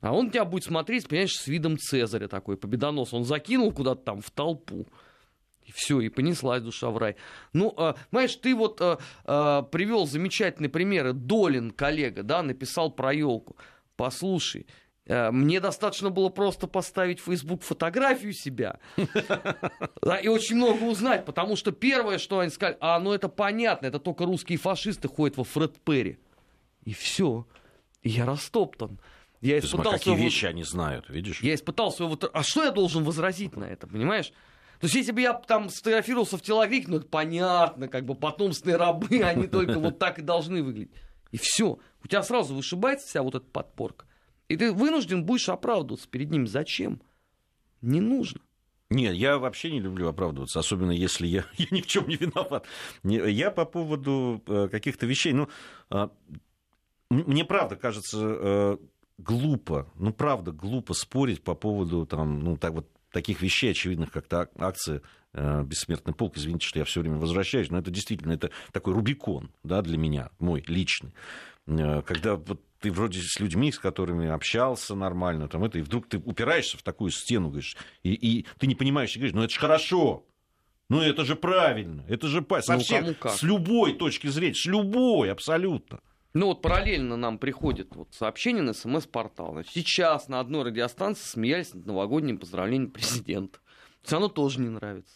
[0.01, 3.15] А он тебя будет смотреть, понимаешь, с видом Цезаря такой, победонос.
[3.15, 4.89] Он закинул куда-то там в толпу.
[5.65, 7.17] И все, и понеслась душа в рай.
[7.53, 7.75] Ну,
[8.11, 11.13] знаешь, ты вот э, э, привел замечательные примеры.
[11.13, 13.57] Долин, коллега, да, написал про елку.
[13.97, 14.67] Послушай,
[15.07, 18.79] мне достаточно было просто поставить в Facebook фотографию себя
[20.03, 23.87] да, и очень много узнать, потому что первое, что они сказали, а, ну это понятно,
[23.87, 26.19] это только русские фашисты ходят во Фред Перри.
[26.85, 27.47] И все.
[28.03, 28.99] Я растоптан.
[29.41, 30.25] Я испытал смотри, какие своего...
[30.25, 31.41] вещи они знают, видишь?
[31.43, 32.19] Я испытал своего...
[32.33, 34.33] А что я должен возразить на это, понимаешь?
[34.83, 38.79] То есть, если бы я там сфотографировался в телогрифе, ну, это понятно, как бы потомственные
[38.79, 40.91] рабы, они только вот так и должны выглядеть.
[41.31, 41.79] И все.
[42.03, 44.07] У тебя сразу вышибается вся вот эта подпорка.
[44.49, 46.49] И ты вынужден будешь оправдываться перед ним.
[46.49, 47.01] Зачем?
[47.81, 48.41] Не нужно.
[48.91, 52.67] Нет, я вообще не люблю оправдываться, особенно если я, я ни в чем не виноват.
[53.05, 55.49] Я по поводу э, каких-то вещей, ну,
[55.91, 56.11] а,
[57.09, 58.77] мне правда кажется э,
[59.19, 64.27] глупо, ну, правда глупо спорить по поводу там, ну, так вот таких вещей очевидных, как
[64.27, 66.37] та акция э, «Бессмертный полк».
[66.37, 70.31] Извините, что я все время возвращаюсь, но это действительно это такой Рубикон да, для меня,
[70.39, 71.13] мой личный.
[71.67, 76.19] Когда вот ты вроде с людьми, с которыми общался нормально, там это, и вдруг ты
[76.19, 79.61] упираешься в такую стену, говоришь, и, и ты не понимаешь, и говоришь, ну это же
[79.61, 80.27] хорошо,
[80.89, 85.31] ну это же правильно, это же со ну, всех, с любой точки зрения, с любой
[85.31, 86.01] абсолютно.
[86.35, 89.63] Ну вот параллельно нам приходит вот сообщение на смс-портал.
[89.69, 93.59] Сейчас на одной радиостанции смеялись над новогодним поздравлением президента.
[94.03, 95.15] Все равно тоже не нравится.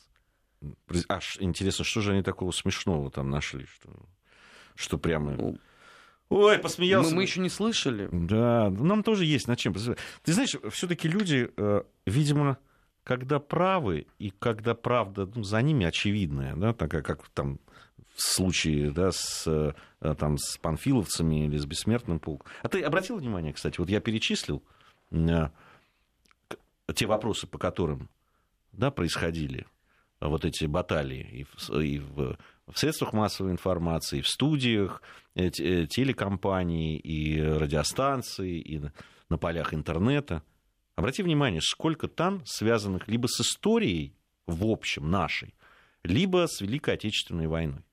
[1.08, 3.90] Аж интересно, что же они такого смешного там нашли, что,
[4.74, 5.32] что прямо...
[5.32, 5.58] Ну,
[6.28, 7.10] Ой, посмеялся.
[7.10, 8.08] Мы, мы еще не слышали.
[8.10, 9.74] Да, нам тоже есть над чем.
[9.74, 12.58] Ты знаешь, все-таки люди, э, видимо,
[13.04, 17.60] когда правы и когда правда ну, за ними очевидная, да, такая, как там
[18.16, 22.50] в случае да, с, э, там, с панфиловцами или с бессмертным полком.
[22.62, 24.62] А ты обратил внимание, кстати, вот я перечислил
[25.10, 25.48] э,
[26.94, 28.08] те вопросы, по которым
[28.72, 29.66] да, происходили
[30.20, 35.02] вот эти баталии и в, и в в средствах массовой информации, в студиях
[35.34, 38.80] э, э, телекомпаний и радиостанций, и
[39.28, 40.42] на полях интернета.
[40.96, 44.14] Обрати внимание, сколько там связанных либо с историей
[44.46, 45.54] в общем нашей,
[46.02, 47.84] либо с Великой Отечественной войной.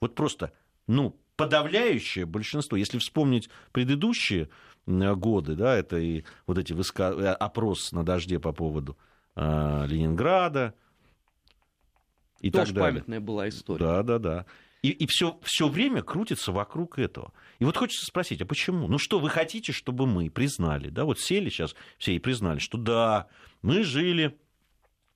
[0.00, 0.52] Вот просто,
[0.86, 4.48] ну, подавляющее большинство, если вспомнить предыдущие
[4.86, 7.14] годы, да, это и вот эти выска...
[7.16, 8.96] Э, опрос на дожде по поводу
[9.36, 10.74] э, Ленинграда,
[12.40, 12.92] и Тоже так далее.
[12.92, 13.84] памятная была история.
[13.84, 14.46] Да, да, да.
[14.82, 17.32] И, и все, все время крутится вокруг этого.
[17.58, 18.86] И вот хочется спросить, а почему?
[18.86, 22.78] Ну что, вы хотите, чтобы мы признали, да, вот сели сейчас все и признали, что
[22.78, 23.26] да,
[23.60, 24.38] мы жили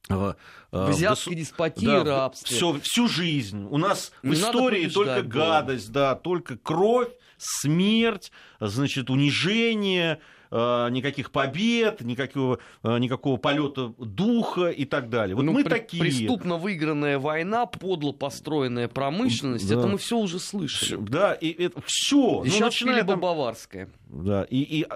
[0.08, 0.36] в,
[0.70, 2.56] в азиатской деспотии да, рабстве.
[2.56, 3.66] Все, всю жизнь.
[3.70, 5.28] У нас Не в истории только было.
[5.28, 10.20] гадость, да, только кровь, смерть, значит, унижение,
[10.54, 15.34] Э, никаких побед, никакого, э, никакого полета духа и так далее.
[15.34, 16.02] Вот ну, мы при, такие.
[16.02, 19.78] Преступно выигранная война, подло построенная промышленность, да.
[19.78, 21.00] это мы все уже слышали.
[21.00, 22.42] Да, и это все.
[22.44, 23.18] И ну, сейчас начиная там...
[23.18, 23.88] Баварская.
[24.10, 24.86] Да, и, и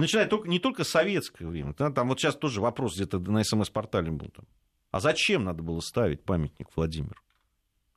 [0.00, 4.10] начиная только, не только советское время, да, там вот сейчас тоже вопрос где-то на СМС-портале
[4.10, 4.28] был.
[4.28, 4.46] Там.
[4.90, 7.20] А зачем надо было ставить памятник Владимиру?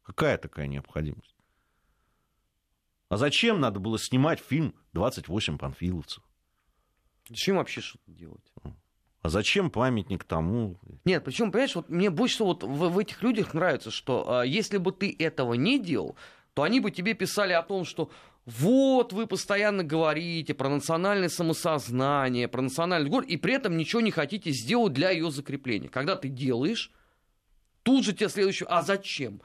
[0.03, 1.35] Какая такая необходимость?
[3.09, 6.23] А зачем надо было снимать фильм «28 панфиловцев»?
[7.29, 8.53] Зачем вообще что-то делать?
[9.21, 10.79] А зачем памятник тому?
[11.03, 14.45] Нет, причем, понимаешь, вот мне больше всего вот в, в этих людях нравится, что а,
[14.45, 16.15] если бы ты этого не делал,
[16.53, 18.11] то они бы тебе писали о том, что
[18.45, 24.11] вот вы постоянно говорите про национальное самосознание, про национальный город, и при этом ничего не
[24.11, 25.89] хотите сделать для ее закрепления.
[25.89, 26.91] Когда ты делаешь,
[27.81, 29.41] тут же тебе следующее, а зачем?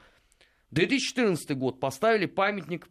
[0.69, 2.87] 2014 год поставили памятник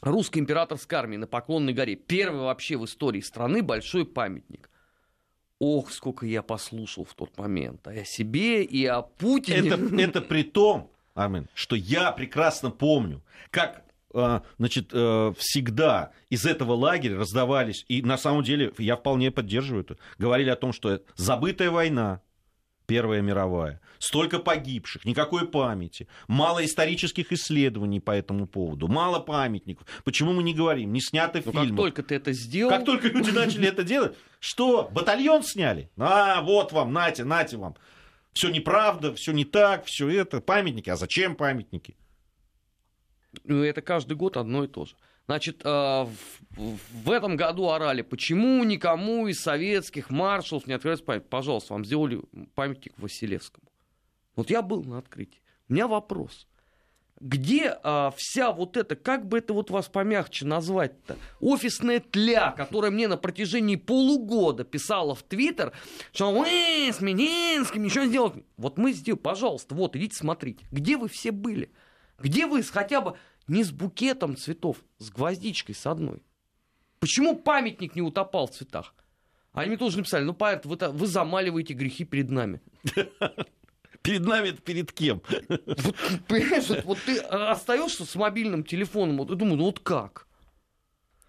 [0.00, 1.96] русской императорской армии на Поклонной горе.
[1.96, 4.70] Первый вообще в истории страны большой памятник.
[5.58, 7.86] Ох, сколько я послушал в тот момент.
[7.88, 9.68] И о себе, и о Путине.
[9.68, 13.84] Это, это при том, Армен, что я прекрасно помню, как
[14.58, 19.96] значит, э, всегда из этого лагеря раздавались, и на самом деле я вполне поддерживаю это,
[20.18, 22.20] говорили о том, что забытая война,
[22.86, 29.86] Первая мировая, столько погибших, никакой памяти, мало исторических исследований по этому поводу, мало памятников.
[30.04, 30.92] Почему мы не говорим?
[30.92, 31.68] Не сняты фильмы.
[31.68, 32.70] как только ты это сделал...
[32.70, 35.90] Как только люди начали это делать, что, батальон сняли?
[35.96, 37.76] А, вот вам, нате, нате вам.
[38.32, 40.90] Все неправда, все не так, все это, памятники.
[40.90, 41.96] А зачем памятники?
[43.44, 44.94] Ну, это каждый год одно и то же.
[45.26, 46.08] Значит, в,
[46.56, 51.28] в этом году орали, почему никому из советских маршалов не открывается памятник?
[51.28, 52.20] Пожалуйста, вам сделали
[52.54, 53.66] памятник Василевскому.
[54.34, 55.40] Вот я был на открытии.
[55.68, 56.48] У меня вопрос.
[57.20, 62.90] Где а, вся вот эта, как бы это вот вас помягче назвать-то, офисная тля, которая
[62.90, 65.72] мне на протяжении полугода писала в Твиттер,
[66.12, 66.48] что вы
[66.92, 68.44] с Мединским ничего не сделали.
[68.56, 70.66] Вот мы сделали, пожалуйста, вот, идите смотрите.
[70.72, 71.70] Где вы все были?
[72.22, 73.16] Где вы хотя бы
[73.48, 76.22] не с букетом цветов, с гвоздичкой с одной.
[77.00, 78.94] Почему памятник не утопал в цветах?
[79.52, 82.60] Они мне тоже написали, ну, поэт, вы, вы замаливаете грехи перед нами.
[84.02, 85.22] Перед нами это перед кем?
[85.48, 90.26] Вот, понимаешь, вот, вот ты остаешься с мобильным телефоном, вот, и думаю, ну вот как?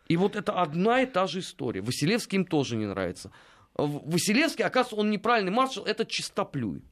[0.08, 1.82] И вот это одна и та же история.
[1.82, 3.32] Василевский им тоже не нравится.
[3.76, 6.84] Василевский, оказывается, он неправильный маршал, это чистоплюй.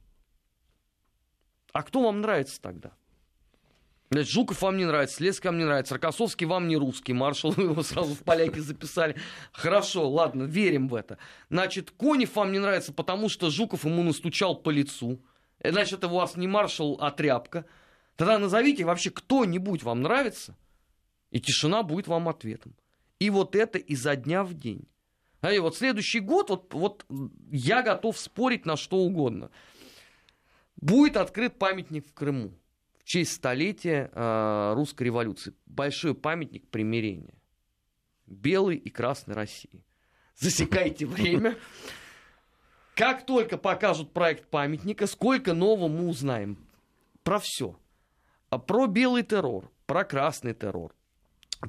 [1.74, 2.92] А кто вам нравится тогда?
[4.12, 7.82] Значит, Жуков вам не нравится, Слецкий вам не нравится, Рокоссовский вам не русский, маршал, его
[7.82, 9.16] сразу в поляки записали.
[9.54, 11.18] Хорошо, ладно, верим в это.
[11.50, 15.24] Значит, Конев вам не нравится, потому что Жуков ему настучал по лицу.
[15.60, 17.66] Э, значит, это у вас не маршал, а тряпка.
[18.18, 20.58] Тогда назовите вообще кто-нибудь вам нравится,
[21.30, 22.76] и тишина будет вам ответом.
[23.20, 24.90] И вот это изо дня в день.
[25.40, 27.06] А и вот следующий год, вот, вот
[27.50, 29.52] я готов спорить на что угодно.
[30.76, 32.52] Будет открыт памятник в Крыму
[33.12, 35.54] честь столетия э, русской революции.
[35.66, 37.34] Большой памятник примирения.
[38.26, 39.84] Белой и красной России.
[40.38, 41.58] Засекайте время.
[42.96, 46.58] Как только покажут проект памятника, сколько нового мы узнаем.
[47.24, 47.78] Про все.
[48.50, 50.96] А про белый террор, про красный террор,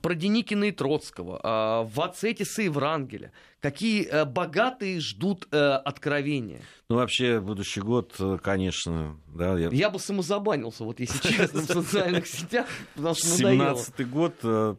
[0.01, 3.33] про Деникина и Троцкого, э, Вацетиса и Врангеля.
[3.61, 6.63] Какие э, богатые ждут э, откровения.
[6.89, 9.59] Ну, вообще, будущий год, конечно, да.
[9.59, 14.79] Я, я бы самозабанился, вот если честно, в социальных сетях, потому что 17-й год,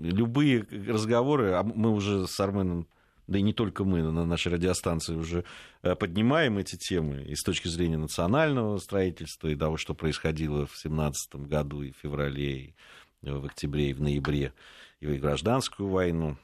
[0.00, 2.86] любые разговоры, а мы уже с Арменом
[3.28, 5.44] да и не только мы на нашей радиостанции уже
[5.80, 11.36] поднимаем эти темы и с точки зрения национального строительства, и того, что происходило в 17
[11.36, 12.74] году и в феврале, и
[13.22, 14.52] в октябре и в ноябре,
[15.00, 16.36] и в гражданскую войну.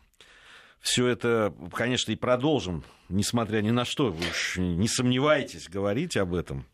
[0.80, 6.34] Все это, конечно, и продолжим, несмотря ни на что, вы уж не сомневайтесь говорить об
[6.34, 6.66] этом.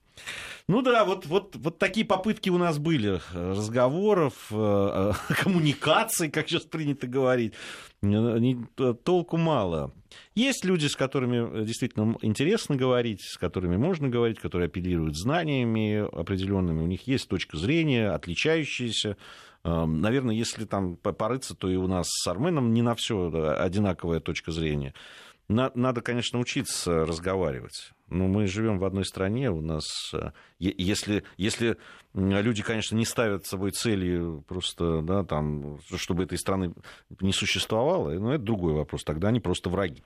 [0.67, 5.13] Ну да, вот, вот, вот такие попытки у нас были разговоров, э,
[5.43, 7.53] коммуникаций, как сейчас принято говорить.
[9.05, 9.93] Толку мало.
[10.35, 16.81] Есть люди, с которыми действительно интересно говорить, с которыми можно говорить, которые апеллируют знаниями определенными.
[16.81, 19.19] У них есть точка зрения, отличающаяся
[19.65, 24.53] Наверное, если там порыться, то и у нас с Арменом не на все одинаковая точка
[24.53, 24.95] зрения.
[25.49, 27.93] Надо, конечно, учиться разговаривать.
[28.09, 31.79] Но мы живем в одной стране, у нас, э, если, если
[32.15, 36.75] люди, конечно, не ставят собой цели просто, да, там, чтобы этой страны
[37.21, 40.03] не существовало, ну, это другой вопрос, тогда они просто враги.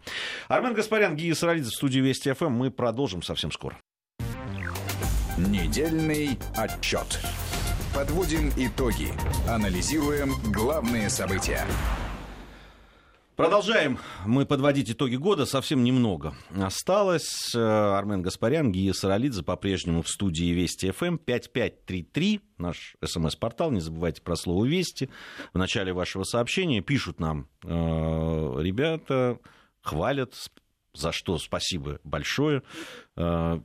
[0.49, 3.79] Армен Гаспарян, Гия Саралидзе в студии Вести ФМ, мы продолжим совсем скоро.
[5.37, 7.21] Недельный отчет.
[7.95, 9.09] Подводим итоги.
[9.49, 11.65] Анализируем главные события.
[13.35, 15.47] Продолжаем мы подводить итоги года.
[15.47, 17.55] Совсем немного осталось.
[17.55, 21.19] Армен Гаспарян, Гия Саралидзе по-прежнему в студии Вести ФМ.
[21.19, 23.71] 5533, наш смс-портал.
[23.71, 25.09] Не забывайте про слово «Вести».
[25.55, 29.39] В начале вашего сообщения пишут нам э, ребята,
[29.83, 30.35] хвалят,
[30.93, 32.63] за что спасибо большое.
[33.17, 33.61] Э,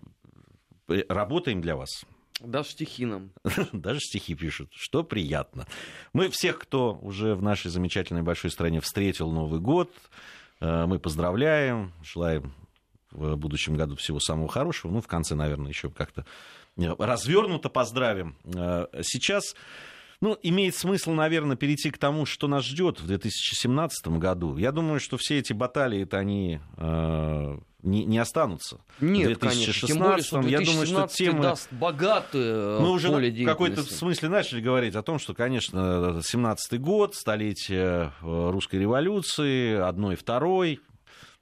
[0.87, 2.05] работаем для вас.
[2.39, 3.31] Даже стихи нам.
[3.71, 5.67] Даже стихи пишут, что приятно.
[6.13, 9.91] Мы всех, кто уже в нашей замечательной большой стране встретил Новый год,
[10.59, 12.53] э, мы поздравляем, желаем
[13.11, 14.91] в будущем году всего самого хорошего.
[14.91, 16.25] Ну, в конце, наверное, еще как-то
[16.77, 18.35] э, развернуто поздравим.
[18.45, 19.55] Э, сейчас
[20.23, 24.55] Ну, имеет смысл, наверное, перейти к тому, что нас ждет в 2017 году.
[24.55, 28.79] Я думаю, что все эти баталии, это они э, не, не останутся.
[29.01, 29.87] Нет, в 2016 конечно.
[29.89, 31.41] Тем более, что я думаю, что темы...
[31.41, 37.15] даст богатое Мы уже в какой-то смысле начали говорить о том, что, конечно, 17-й год,
[37.15, 40.79] столетие э, русской революции, одной и второй,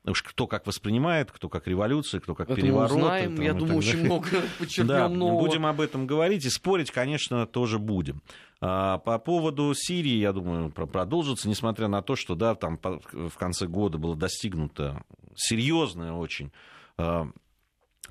[0.06, 2.94] уж кто как воспринимает, кто как революция, кто как Это переворот.
[2.94, 4.28] Мы узнаем, там, я думаю, очень много
[4.58, 5.46] подчеркнем да, нового.
[5.46, 8.24] Будем об этом говорить и спорить, конечно, тоже будем.
[8.64, 13.66] А, по поводу Сирии, я думаю, продолжится, несмотря на то, что да, там в конце
[13.66, 15.03] года было достигнуто
[15.36, 16.51] серьезное очень
[16.97, 17.28] а,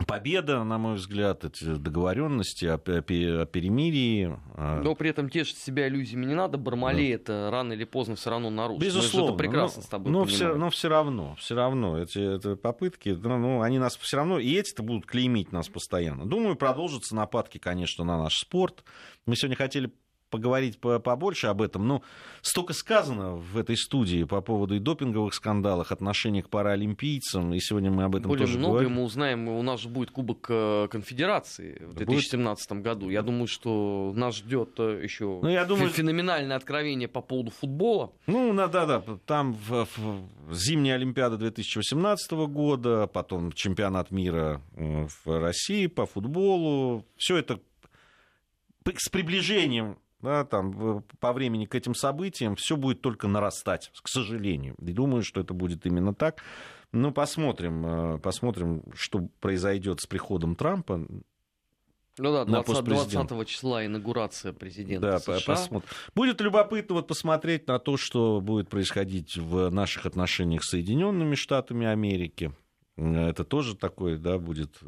[0.06, 4.36] победа, на мой взгляд, эти договоренности о, о, о перемирии.
[4.56, 6.58] А Но при этом тешить себя иллюзиями не надо.
[6.58, 7.14] Бармалей да.
[7.14, 8.82] это рано или поздно все равно нарушит.
[8.82, 9.30] Безусловно.
[9.30, 10.36] Мы это прекрасно но, с тобой но понимаем.
[10.36, 14.38] все, но все равно, все равно эти, эти попытки, ну, ну, они нас все равно,
[14.38, 16.26] и эти-то будут клеймить нас постоянно.
[16.26, 18.84] Думаю, продолжатся нападки, конечно, на наш спорт.
[19.26, 19.92] Мы сегодня хотели
[20.30, 21.86] поговорить побольше об этом.
[21.86, 22.02] Но
[22.40, 27.90] столько сказано в этой студии по поводу и допинговых скандалов, отношения к паралимпийцам, и сегодня
[27.90, 28.92] мы об этом Более тоже многое говорим.
[28.92, 32.82] мы узнаем, у нас же будет Кубок э, Конфедерации в 2017 будет?
[32.82, 33.10] году.
[33.10, 35.90] Я думаю, что нас ждет э, еще ну, я думаю...
[35.90, 38.12] феноменальное откровение по поводу футбола.
[38.26, 45.86] Ну, да-да, там в, в зимняя Олимпиада 2018 года, потом чемпионат мира э, в России
[45.86, 47.04] по футболу.
[47.16, 47.60] Все это
[48.96, 54.74] с приближением да, там, по времени к этим событиям, все будет только нарастать, к сожалению.
[54.80, 56.42] И думаю, что это будет именно так.
[56.92, 61.06] Ну, посмотрим, посмотрим, что произойдет с приходом Трампа.
[62.18, 65.54] Ну да, 20, 20 числа инаугурация президента да, США.
[65.54, 65.88] Посмотрим.
[66.14, 71.86] Будет любопытно вот посмотреть на то, что будет происходить в наших отношениях с Соединенными Штатами
[71.86, 72.52] Америки.
[72.96, 74.78] Это тоже такой, да, будет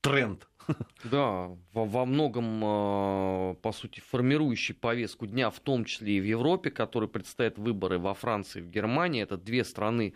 [0.00, 0.48] тренд
[1.04, 7.08] да, во, многом, по сути, формирующий повестку дня, в том числе и в Европе, который
[7.08, 9.22] предстоят выборы во Франции и в Германии.
[9.22, 10.14] Это две страны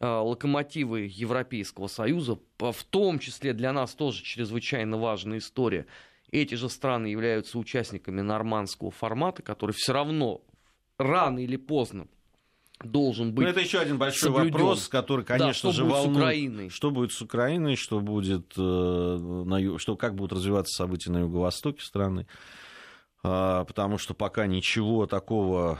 [0.00, 5.86] локомотивы Европейского Союза, в том числе для нас тоже чрезвычайно важная история.
[6.30, 10.42] Эти же страны являются участниками нормандского формата, который все равно
[10.98, 12.06] рано или поздно
[12.84, 13.44] должен быть.
[13.44, 14.52] Но это еще один большой соблюден.
[14.52, 16.72] вопрос, который, конечно да, же, волнует.
[16.72, 21.82] Что будет с Украиной, что будет э, на, что как будут развиваться события на юго-востоке
[21.84, 22.26] страны,
[23.22, 25.78] а, потому что пока ничего такого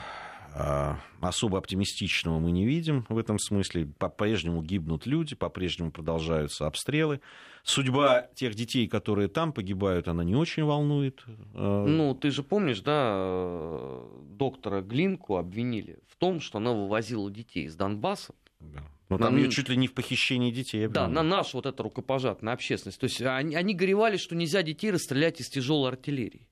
[1.21, 3.87] особо оптимистичного мы не видим в этом смысле.
[3.99, 7.21] По-прежнему гибнут люди, по-прежнему продолжаются обстрелы.
[7.65, 11.23] Судьба тех детей, которые там погибают, она не очень волнует.
[11.55, 14.01] а, Ну, ты же помнишь, да,
[14.31, 18.35] доктора Глинку обвинили в том, что она вывозила детей из Донбасса.
[18.61, 18.83] Да.
[19.09, 20.87] Но там На- ее чуть ли не в похищении детей.
[20.89, 23.01] Да, на нашу вот эту рукопожатную общественность.
[23.01, 26.48] То есть они, они горевали, что нельзя детей расстрелять из тяжелой артиллерии.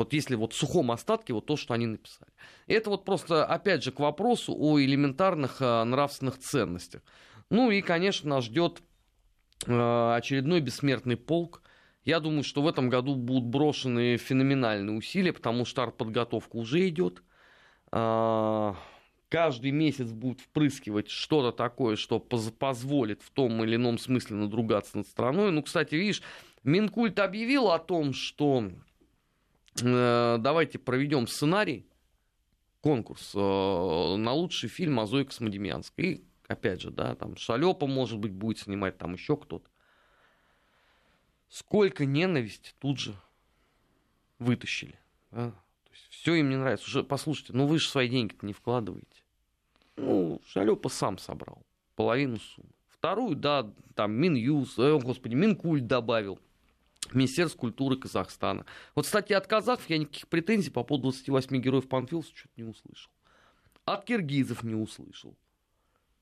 [0.00, 2.32] Вот если вот в сухом остатке вот то, что они написали.
[2.66, 7.02] Это вот просто, опять же, к вопросу о элементарных а, нравственных ценностях.
[7.50, 8.82] Ну и, конечно, нас ждет
[9.66, 11.60] а, очередной бессмертный полк.
[12.06, 17.22] Я думаю, что в этом году будут брошены феноменальные усилия, потому что артподготовка уже идет.
[17.92, 18.74] А,
[19.30, 24.96] Каждый месяц будут впрыскивать что-то такое, что поз- позволит в том или ином смысле надругаться
[24.96, 25.52] над страной.
[25.52, 26.20] Ну, кстати, видишь,
[26.64, 28.70] Минкульт объявил о том, что э,
[29.76, 31.86] давайте проведем сценарий,
[32.80, 33.38] конкурс э,
[34.16, 36.04] на лучший фильм о Зое Космодемьянской.
[36.04, 39.68] И, опять же, да, там Шалепа, может быть, будет снимать, там еще кто-то.
[41.48, 43.14] Сколько ненависти тут же
[44.38, 44.98] вытащили.
[45.30, 45.50] да.
[45.50, 46.86] То есть все им не нравится.
[46.86, 49.24] Уже, послушайте, ну вы же свои деньги-то не вкладываете.
[49.96, 51.62] Ну, Шалепа сам собрал
[51.96, 52.70] половину суммы.
[52.88, 56.38] Вторую, да, там Минюс, э, господи, Минкульт добавил.
[57.14, 58.66] Министерство культуры Казахстана.
[58.94, 63.10] Вот, кстати, от казахов я никаких претензий по поводу 28 героев Панфиловса что-то не услышал.
[63.84, 65.36] От киргизов не услышал.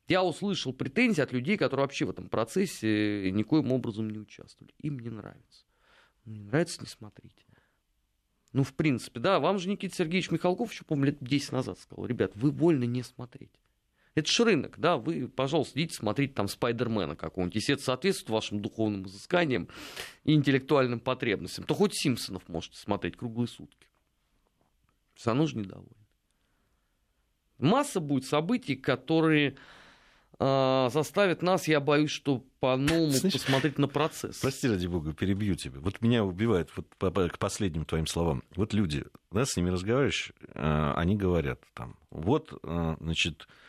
[0.08, 4.74] Я услышал претензии от людей, которые вообще в этом процессе никоим образом не участвовали.
[4.78, 5.66] Им не нравится.
[6.24, 7.44] Ну, Не нравится, не смотрите.
[8.54, 12.06] Ну, в принципе, да, вам же Никита Сергеевич Михалков еще, помню, лет 10 назад сказал,
[12.06, 13.52] ребят, вы вольны не смотреть.
[14.18, 18.60] Это ж рынок, да, вы, пожалуйста, идите смотреть там Спайдермена какого-нибудь, если это соответствует вашим
[18.60, 19.68] духовным изысканиям
[20.24, 23.86] и интеллектуальным потребностям, то хоть Симпсонов можете смотреть круглые сутки.
[25.16, 25.92] Же недовольны.
[27.58, 29.56] Масса будет событий, которые
[30.40, 34.40] а, заставят нас, я боюсь, что по-новому посмотреть на процесс.
[34.40, 35.78] Прости, ради бога, перебью тебя.
[35.78, 38.42] Вот меня убивает, вот по- по- к последним твоим словам.
[38.56, 43.67] Вот люди, да, с ними разговариваешь, э, они говорят там, вот, э, значит, э,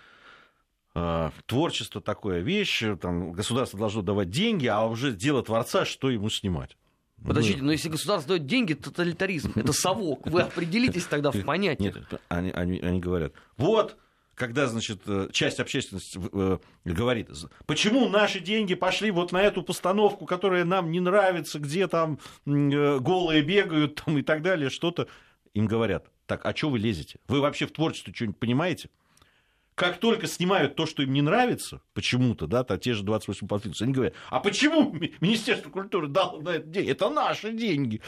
[1.45, 6.78] творчество такое вещь, там, государство должно давать деньги, а уже дело творца, что ему снимать.
[7.26, 10.28] Подождите, но если государство дает деньги, тоталитаризм, это совок.
[10.28, 11.95] Вы определитесь тогда в понятиях.
[11.95, 13.97] Нет, они, они, они говорят, вот,
[14.36, 17.30] когда, значит, э, часть общественности э, говорит,
[17.66, 23.00] почему наши деньги пошли вот на эту постановку, которая нам не нравится, где там э,
[23.00, 25.08] голые бегают там, и так далее, что-то,
[25.54, 27.20] им говорят, так, а что вы лезете?
[27.28, 28.89] Вы вообще в творчестве что-нибудь понимаете?
[29.80, 33.82] Как только снимают то, что им не нравится, почему-то, да, то, те же 28 подфильмов,
[33.82, 36.92] они говорят, а почему Министерство культуры дало на это деньги?
[36.92, 38.02] Это наши деньги.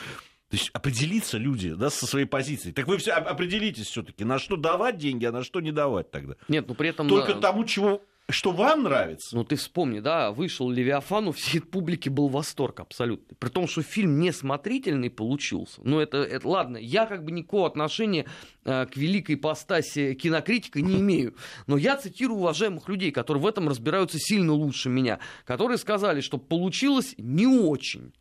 [0.49, 2.73] То есть определиться люди да, со своей позицией.
[2.73, 6.35] Так вы все определитесь все-таки, на что давать деньги, а на что не давать тогда.
[6.49, 7.07] Нет, ну при этом...
[7.07, 9.35] Только тому, чего что вам нравится.
[9.35, 13.35] Ну, ты вспомни, да, вышел Левиафан, у всей публики был восторг абсолютно.
[13.39, 15.81] При том, что фильм несмотрительный получился.
[15.83, 18.25] Ну, это, это ладно, я как бы никакого отношения
[18.65, 21.35] э, к великой постаси кинокритика не имею.
[21.67, 26.37] Но я цитирую уважаемых людей, которые в этом разбираются сильно лучше меня, которые сказали, что
[26.37, 28.13] получилось не очень.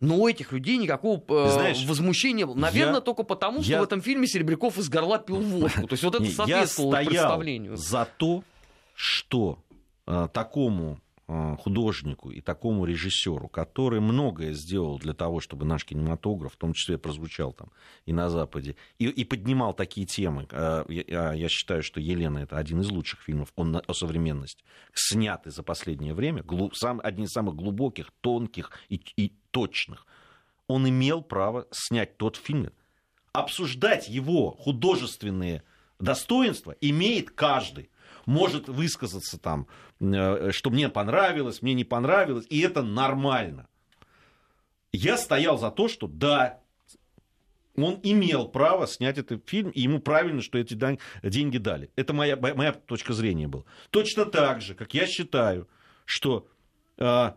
[0.00, 2.54] Но у этих людей никакого э, Знаешь, возмущения было.
[2.54, 5.86] Наверное, я, только потому, что я, в этом фильме Серебряков из горла пил водку.
[5.86, 7.76] То есть вот это соответствовало я представлению.
[7.76, 8.44] за то,
[8.94, 9.64] что
[10.06, 16.54] э, такому э, художнику и такому режиссеру, который многое сделал для того, чтобы наш кинематограф,
[16.54, 17.70] в том числе прозвучал там
[18.06, 20.46] и на Западе, и, и поднимал такие темы.
[20.50, 24.64] Э, я, я считаю, что Елена это один из лучших фильмов он, о современности,
[24.94, 30.06] снятый за последнее время, глуб, сам, один из самых глубоких, тонких и, и точных.
[30.66, 32.72] Он имел право снять тот фильм.
[33.32, 35.62] Обсуждать его художественные
[35.98, 37.90] достоинства имеет каждый.
[38.26, 39.66] Может высказаться там,
[40.00, 43.68] э, что мне понравилось, мне не понравилось, и это нормально.
[44.92, 46.60] Я стоял за то, что да,
[47.76, 50.74] он имел право снять этот фильм, и ему правильно, что эти
[51.22, 51.90] деньги дали.
[51.96, 53.64] Это моя, моя точка зрения была.
[53.90, 55.68] Точно так же, как я считаю,
[56.04, 56.46] что
[56.98, 57.32] э,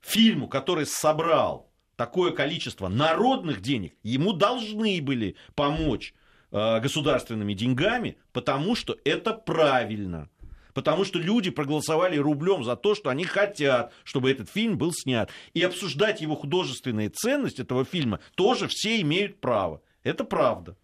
[0.00, 6.14] фильму, который собрал такое количество народных денег, ему должны были помочь
[6.50, 10.28] государственными деньгами, потому что это правильно.
[10.74, 15.28] Потому что люди проголосовали рублем за то, что они хотят, чтобы этот фильм был снят.
[15.52, 19.82] И обсуждать его художественные ценности этого фильма тоже все имеют право.
[20.04, 20.76] Это правда.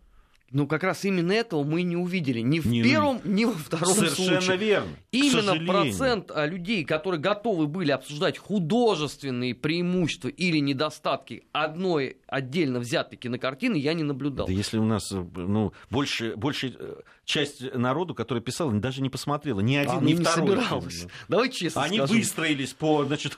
[0.55, 3.93] Ну, как раз именно этого мы не увидели ни в не первом, ни во втором
[3.93, 4.57] Совершенно случае.
[4.57, 4.89] верно.
[5.11, 13.19] Именно процент а, людей, которые готовы были обсуждать художественные преимущества или недостатки одной отдельно взятой
[13.19, 14.47] кинокартины, я не наблюдал.
[14.47, 19.59] Да если у нас ну, больше, больше э, часть народу, которая писала, даже не посмотрела
[19.59, 20.51] ни один, а, ни ну, второй.
[20.51, 21.07] Не собиралась.
[21.27, 22.17] Давай честно Они скажем.
[22.17, 23.37] выстроились по, значит,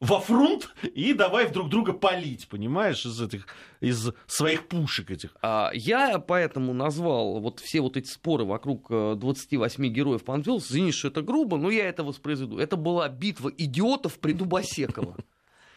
[0.00, 3.46] во фронт и давай друг друга палить, понимаешь, из этих
[3.80, 5.36] из своих пушек этих.
[5.42, 10.92] А, я поэтому назвал вот все вот эти споры вокруг 28 э, героев Панфиловс, извини,
[10.92, 12.58] что это грубо, но я это воспроизведу.
[12.58, 15.16] Это была битва идиотов при Дубосекова.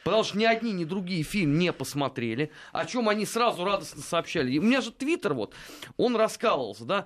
[0.03, 4.51] Потому что ни одни, ни другие фильм не посмотрели, о чем они сразу радостно сообщали.
[4.51, 5.53] И у меня же Твиттер вот,
[5.95, 7.05] он раскалывался, да,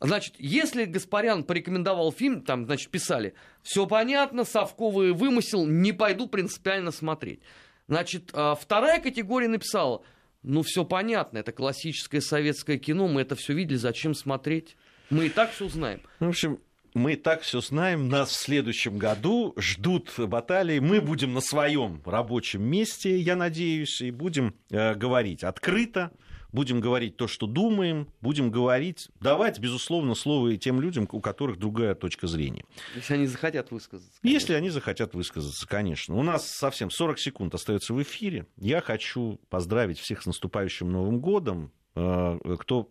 [0.00, 6.90] Значит, если Гаспарян порекомендовал фильм, там, значит, писали, все понятно, совковый вымысел, не пойду принципиально
[6.90, 7.40] смотреть.
[7.88, 10.02] Значит, а, вторая категория написала,
[10.42, 14.76] ну, все понятно, это классическое советское кино, мы это все видели, зачем смотреть?
[15.10, 16.00] Мы и так все знаем.
[16.18, 16.60] В общем,
[16.94, 18.08] мы и так все знаем.
[18.08, 20.78] Нас в следующем году ждут баталии.
[20.78, 26.12] Мы будем на своем рабочем месте, я надеюсь, и будем э, говорить открыто,
[26.54, 31.58] будем говорить то, что думаем, будем говорить, давать, безусловно, слово и тем людям, у которых
[31.58, 32.64] другая точка зрения.
[32.94, 34.12] Если они захотят высказаться.
[34.22, 34.34] Конечно.
[34.34, 36.14] Если они захотят высказаться, конечно.
[36.14, 38.46] У нас совсем 40 секунд остается в эфире.
[38.56, 41.72] Я хочу поздравить всех с наступающим Новым годом.
[41.96, 42.90] Э, кто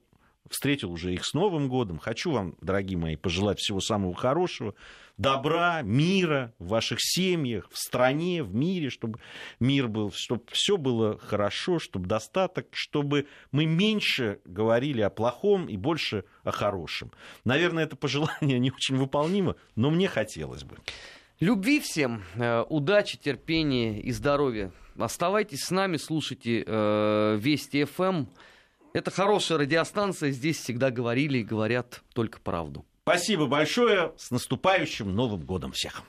[0.50, 2.00] встретил уже их с Новым годом.
[2.00, 4.76] Хочу вам, дорогие мои, пожелать всего самого хорошего,
[5.18, 9.20] добра, мира в ваших семьях, в стране, в мире, чтобы
[9.60, 15.78] мир был, чтобы все было хорошо, чтобы достаток, чтобы мы меньше говорили о плохом и
[15.78, 17.12] больше о хорошем.
[17.46, 20.78] Наверное, это пожелание не очень выполнимо, но мне хотелось бы.
[21.40, 24.72] Любви всем, э, удачи, терпения и здоровья.
[24.98, 28.26] Оставайтесь с нами, слушайте э, Вести ФМ.
[28.94, 32.86] Это хорошая радиостанция, здесь всегда говорили и говорят только правду.
[33.02, 36.04] Спасибо большое, с наступающим Новым годом всех!